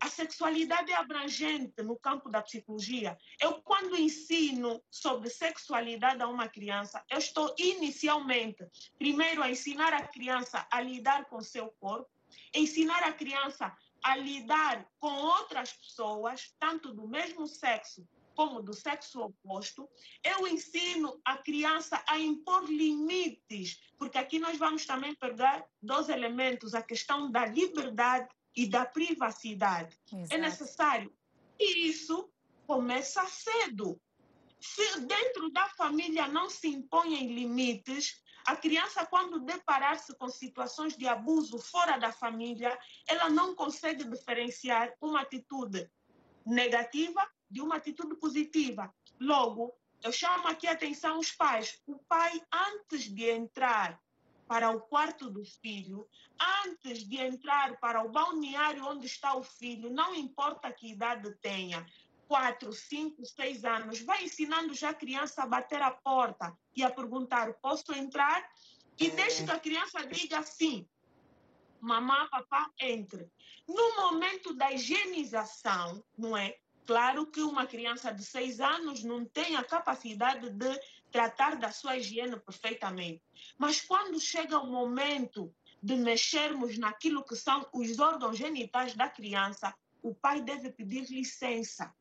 [0.00, 3.18] A sexualidade é abrangente no campo da psicologia.
[3.38, 8.66] Eu, quando ensino sobre sexualidade a uma criança, eu estou inicialmente,
[8.98, 12.08] primeiro, a ensinar a criança a lidar com seu corpo,
[12.54, 19.20] ensinar a criança a lidar com outras pessoas, tanto do mesmo sexo como do sexo
[19.20, 19.86] oposto,
[20.24, 26.74] eu ensino a criança a impor limites, porque aqui nós vamos também pegar dois elementos,
[26.74, 29.94] a questão da liberdade e da privacidade.
[30.10, 30.34] É Exato.
[30.34, 31.14] É necessário
[31.58, 32.30] E isso
[32.66, 34.00] começa cedo.
[34.58, 41.06] Se dentro da família não se impõem limites, a criança, quando deparar-se com situações de
[41.06, 45.90] abuso fora da família, ela não consegue diferenciar uma atitude
[46.46, 48.92] negativa de uma atitude positiva.
[49.20, 51.80] Logo, eu chamo aqui a atenção os pais.
[51.86, 54.00] O pai, antes de entrar
[54.46, 56.08] para o quarto do filho,
[56.64, 61.86] antes de entrar para o balneário onde está o filho, não importa que idade tenha,
[62.30, 66.88] quatro, cinco, seis anos, vai ensinando já a criança a bater a porta e a
[66.88, 68.48] perguntar: posso entrar?
[68.96, 70.86] E deixe que a criança diga sim.
[71.80, 73.28] Mamá, papá, entre.
[73.66, 76.56] No momento da higienização, não é?
[76.86, 81.96] Claro que uma criança de seis anos não tem a capacidade de tratar da sua
[81.96, 83.22] higiene perfeitamente.
[83.58, 85.52] Mas quando chega o momento
[85.82, 91.92] de mexermos naquilo que são os órgãos genitais da criança, o pai deve pedir licença.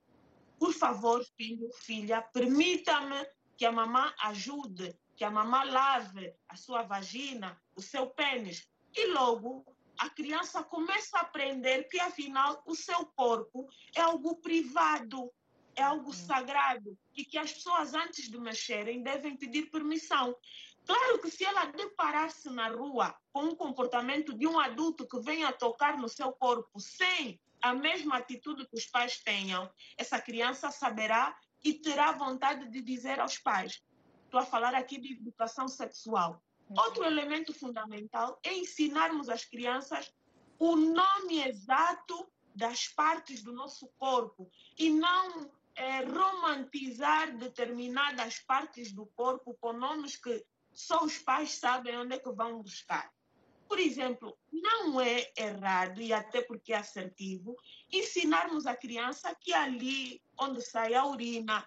[0.60, 3.26] Por favor, filho, filha, permita-me
[3.58, 8.70] que a mamã ajude, que a mamã lave a sua vagina, o seu pênis.
[8.94, 9.66] E logo
[9.98, 15.32] a criança começa a aprender que, afinal, o seu corpo é algo privado,
[15.76, 20.36] é algo sagrado e que as pessoas, antes de mexerem, devem pedir permissão.
[20.86, 25.54] Claro que se ela deparar-se na rua com um comportamento de um adulto que venha
[25.54, 31.38] tocar no seu corpo sem a mesma atitude que os pais tenham, essa criança saberá
[31.64, 33.82] e terá vontade de dizer aos pais.
[34.26, 36.42] Estou a falar aqui de educação sexual.
[36.70, 40.14] Outro elemento fundamental é ensinarmos às crianças
[40.60, 49.06] o nome exato das partes do nosso corpo e não é, romantizar determinadas partes do
[49.08, 53.12] corpo com nomes que só os pais sabem onde é que vão buscar.
[53.70, 57.56] Por exemplo, não é errado, e até porque é assertivo,
[57.92, 61.64] ensinarmos a criança que ali onde sai a urina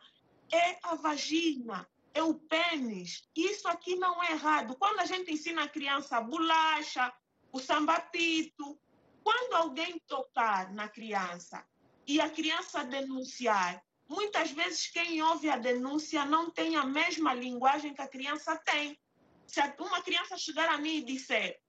[0.53, 3.30] é a vagina, é o pênis.
[3.36, 4.76] Isso aqui não é errado.
[4.76, 7.12] Quando a gente ensina a criança a bolacha,
[7.53, 8.76] o sambapito,
[9.22, 11.64] quando alguém tocar na criança
[12.05, 17.94] e a criança denunciar, muitas vezes quem ouve a denúncia não tem a mesma linguagem
[17.94, 18.98] que a criança tem.
[19.46, 21.61] Se uma criança chegar a mim e disser,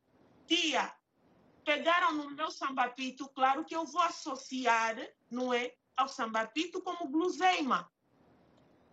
[0.53, 0.93] tia,
[1.65, 4.95] pegaram no meu sambapito, claro que eu vou associar,
[5.29, 7.89] não é, ao sambapito como bluseima.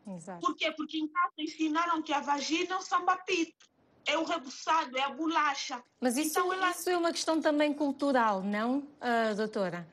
[0.07, 0.41] Exato.
[0.41, 0.73] Por quê?
[0.73, 3.67] Porque em casa ensinaram que a vagina é o sambapito,
[4.07, 5.83] é o rebuçado, é a bolacha.
[6.01, 6.71] Mas isso, então, ela...
[6.71, 9.87] isso é uma questão também cultural, não, uh, doutora?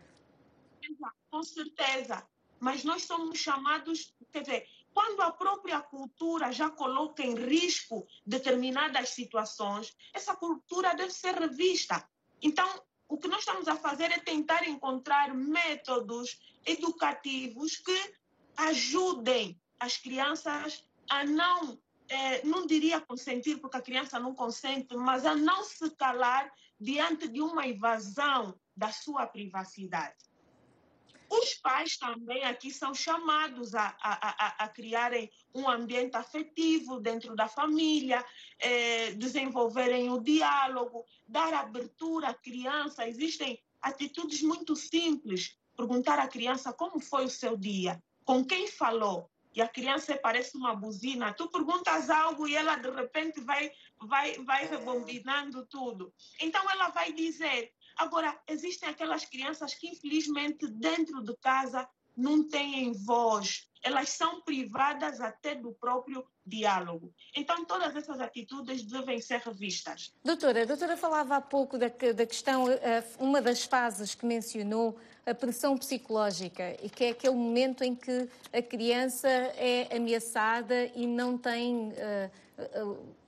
[0.81, 2.25] Exato, com certeza.
[2.59, 9.09] Mas nós somos chamados, quer dizer, quando a própria cultura já coloca em risco determinadas
[9.09, 12.03] situações, essa cultura deve ser revista.
[12.41, 12.67] Então,
[13.07, 18.15] o que nós estamos a fazer é tentar encontrar métodos educativos que
[18.57, 21.79] ajudem as crianças a não,
[22.09, 27.27] eh, não diria consentir, porque a criança não consente, mas a não se calar diante
[27.27, 30.25] de uma invasão da sua privacidade.
[31.29, 37.35] Os pais também aqui são chamados a, a, a, a criarem um ambiente afetivo dentro
[37.35, 38.23] da família,
[38.59, 43.07] eh, desenvolverem o diálogo, dar abertura à criança.
[43.07, 45.57] Existem atitudes muito simples.
[45.75, 50.55] Perguntar à criança como foi o seu dia, com quem falou, e a criança parece
[50.55, 51.33] uma buzina.
[51.33, 56.13] Tu perguntas algo e ela de repente vai, vai, vai rebobinando tudo.
[56.39, 57.73] Então ela vai dizer.
[57.97, 61.87] Agora, existem aquelas crianças que infelizmente dentro de casa
[62.17, 63.67] não têm voz.
[63.83, 67.13] Elas são privadas até do próprio diálogo.
[67.35, 70.11] Então, todas essas atitudes devem ser revistas.
[70.23, 74.97] Doutora, a doutora falava há pouco da, da questão, eh, uma das fases que mencionou,
[75.25, 81.05] a pressão psicológica, e que é aquele momento em que a criança é ameaçada e
[81.05, 82.83] não tem, eh, eh,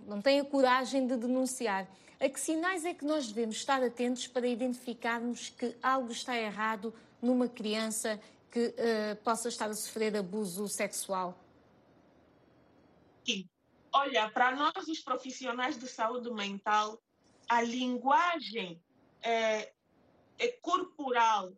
[0.07, 1.87] não tem a coragem de denunciar.
[2.19, 6.93] A que sinais é que nós devemos estar atentos para identificarmos que algo está errado
[7.21, 8.19] numa criança
[8.51, 11.37] que uh, possa estar a sofrer abuso sexual?
[13.25, 13.47] Sim.
[13.93, 17.01] Olha, para nós, os profissionais de saúde mental,
[17.47, 18.83] a linguagem
[19.21, 19.71] é,
[20.37, 21.53] é corporal,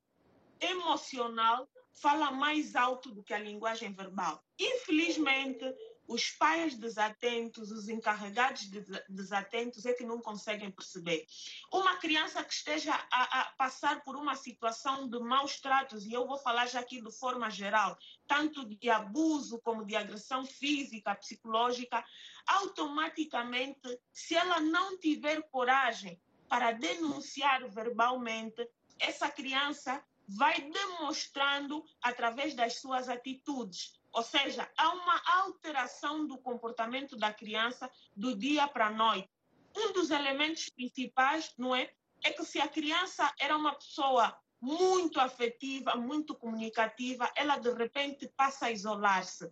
[0.60, 4.44] emocional, fala mais alto do que a linguagem verbal.
[4.60, 5.66] Infelizmente,
[6.12, 11.26] os pais desatentos, os encarregados de desatentos é que não conseguem perceber.
[11.72, 16.28] Uma criança que esteja a, a, passar por uma situação de maus tratos, e eu
[16.28, 17.98] vou falar já aqui de forma geral,
[18.28, 22.04] tanto de abuso como de agressão física, psicológica,
[22.46, 28.68] automaticamente, se ela não tiver coragem para denunciar verbalmente,
[29.00, 34.01] essa criança vai demonstrando através das suas atitudes.
[34.14, 39.30] Ou seja, há uma alteração do comportamento da criança do dia para a noite.
[39.76, 41.92] Um dos elementos principais, não é?
[42.24, 48.28] É que se a criança era uma pessoa muito afetiva, muito comunicativa, ela de repente
[48.36, 49.50] passa a isolar-se.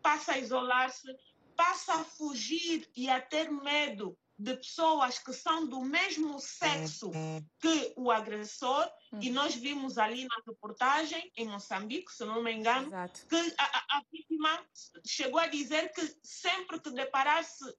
[0.00, 1.14] Passa a isolar-se,
[1.56, 7.10] passa a fugir e a ter medo de pessoas que são do mesmo sexo
[7.58, 8.86] que o agressor,
[9.20, 12.90] e nós vimos ali na reportagem, em Moçambique, se não me engano,
[13.28, 14.66] que a, a, a, vítima
[15.06, 16.90] chegou a dizer que sempre que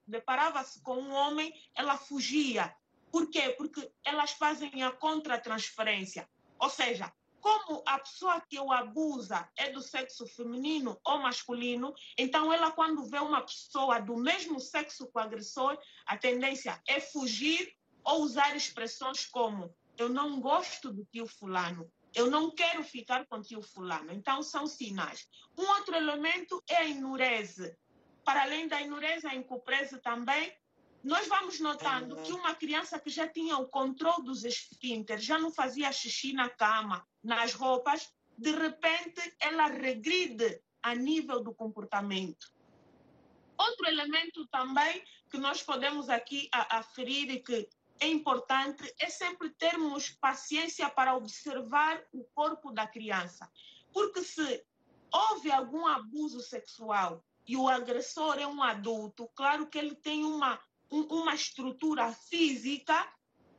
[0.08, 2.76] deparava-se com um homem, ela fugia.
[3.12, 3.50] Por quê?
[3.58, 6.28] Porque elas fazem a contratransferência.
[6.60, 12.52] Ou seja, como a pessoa que o abusa é do sexo feminino ou masculino, então
[12.52, 17.74] ela, quando vê uma pessoa do mesmo sexo que o agressor, a tendência é fugir
[18.04, 23.38] ou usar expressões como eu não gosto do tio fulano, eu não quero ficar com
[23.38, 24.12] o tio fulano.
[24.12, 25.28] Então, são sinais.
[25.58, 27.76] Um outro elemento é a inurese.
[28.24, 30.54] Para além da inurese, a encoprese também
[31.08, 35.50] nós vamos notando que uma criança que já tinha o controle dos esfínteres, já não
[35.50, 42.52] fazia xixi na cama, nas roupas, de repente ela regride a nível do comportamento.
[43.58, 45.02] Outro elemento também
[45.32, 47.70] que nós podemos aqui aferir e que
[48.02, 53.50] é importante é sempre termos paciência para observar o corpo da criança.
[53.94, 54.62] Porque se
[55.10, 60.60] houve algum abuso sexual e o agressor é um adulto, claro que ele tem uma
[60.90, 63.08] uma estrutura física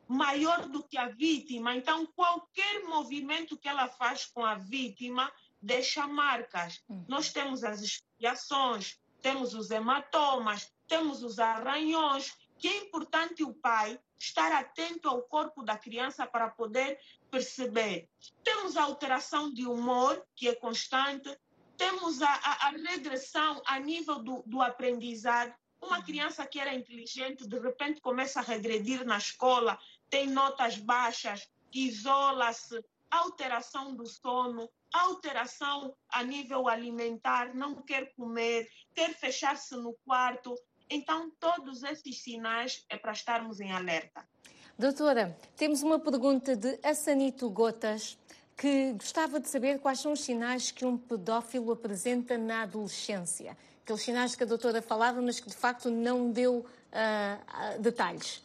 [0.06, 1.76] maior do que a vítima.
[1.76, 6.82] Então, qualquer movimento que ela faz com a vítima deixa marcas.
[6.88, 7.04] Uhum.
[7.08, 13.98] Nós temos as expiações, temos os hematomas, temos os arranhões, que é importante o pai
[14.18, 16.98] estar atento ao corpo da criança para poder
[17.30, 18.08] perceber.
[18.42, 21.38] Temos a alteração de humor, que é constante,
[21.76, 27.46] temos a, a, a regressão a nível do, do aprendizado, uma criança que era inteligente,
[27.46, 29.78] de repente começa a regredir na escola,
[30.10, 39.14] tem notas baixas, isola-se, alteração do sono, alteração a nível alimentar, não quer comer, quer
[39.14, 40.54] fechar-se no quarto.
[40.90, 44.26] Então, todos esses sinais é para estarmos em alerta.
[44.78, 48.16] Doutora, temos uma pergunta de Assanito Gotas,
[48.56, 53.56] que gostava de saber quais são os sinais que um pedófilo apresenta na adolescência
[53.88, 58.44] aqueles sinais que a doutora falava, mas que de facto não deu uh, detalhes.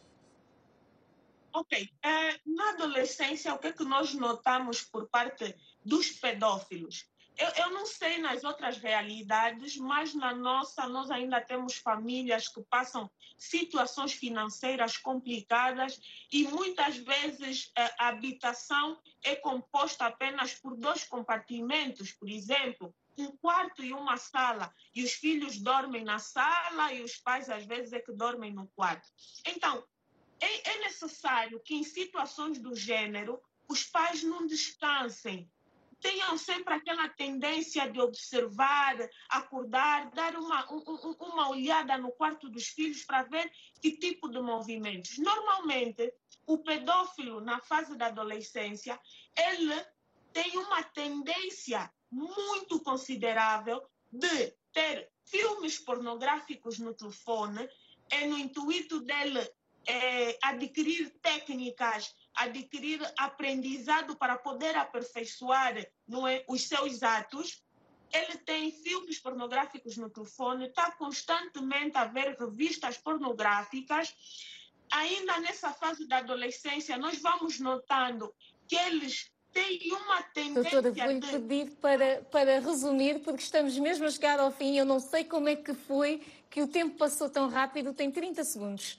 [1.52, 1.82] Ok.
[1.82, 7.06] Uh, na adolescência, o que é que nós notamos por parte dos pedófilos?
[7.36, 12.62] Eu, eu, não sei nas outras realidades, mas na nossa, nós ainda temos famílias que
[12.70, 16.00] passam situações financeiras complicadas
[16.32, 23.82] e muitas vezes a habitação é composta apenas por dois compartimentos, por exemplo, um quarto
[23.84, 28.00] e uma sala, e os filhos dormem na sala e os pais às vezes é
[28.00, 29.08] que dormem no quarto.
[29.46, 29.84] Então,
[30.40, 35.50] é, é necessário que em situações do gênero os pais não descansem,
[36.00, 38.94] tenham sempre aquela tendência de observar,
[39.30, 43.50] acordar, dar uma, um, uma olhada no quarto dos filhos para ver
[43.80, 45.16] que tipo de movimentos.
[45.16, 46.12] Normalmente,
[46.46, 49.00] o pedófilo, na fase da adolescência,
[49.34, 49.82] ele
[50.34, 57.68] tem uma tendência muito considerável de ter filmes pornográficos no telefone
[58.10, 59.40] é no intuito dele
[59.86, 65.90] é, adquirir técnicas, adquirir aprendizado para poder aperfeiçoar é,
[66.48, 67.62] os seus atos.
[68.12, 74.14] Ele tem filmes pornográficos no telefone, está constantemente a ver revistas pornográficas.
[74.92, 78.32] Ainda nessa fase da adolescência, nós vamos notando
[78.68, 80.82] que eles tem uma tendência.
[80.82, 84.76] Doutora, vou-lhe pedir para, para resumir, porque estamos mesmo a chegar ao fim.
[84.76, 87.94] Eu não sei como é que foi que o tempo passou tão rápido.
[87.94, 88.98] Tem 30 segundos.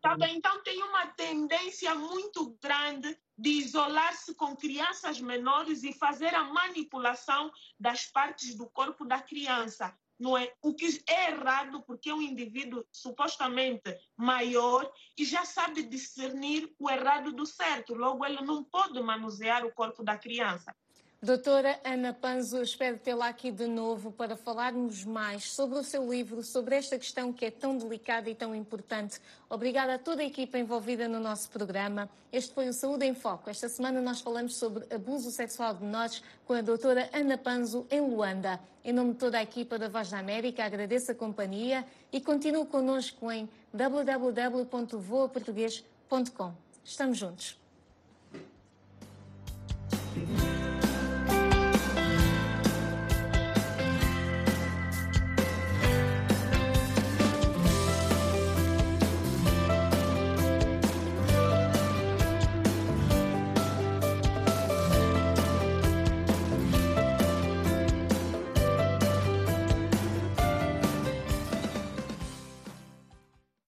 [0.00, 6.34] Tá bem, então tem uma tendência muito grande de isolar-se com crianças menores e fazer
[6.34, 10.52] a manipulação das partes do corpo da criança não é?
[10.62, 16.90] O que é errado porque é um indivíduo supostamente maior e já sabe discernir o
[16.90, 17.94] errado do certo.
[17.94, 20.76] Logo, ele não pode manusear o corpo da criança.
[21.22, 26.42] Doutora Ana Panzo, espero tê-la aqui de novo para falarmos mais sobre o seu livro,
[26.42, 29.20] sobre esta questão que é tão delicada e tão importante.
[29.46, 32.08] Obrigada a toda a equipa envolvida no nosso programa.
[32.32, 33.50] Este foi o Saúde em Foco.
[33.50, 38.00] Esta semana nós falamos sobre abuso sexual de menores com a doutora Ana Panzo em
[38.00, 38.58] Luanda.
[38.82, 42.64] Em nome de toda a equipa da Voz da América, agradeço a companhia e continuo
[42.64, 46.54] connosco em www.voaportuguês.com.
[46.82, 47.60] Estamos juntos.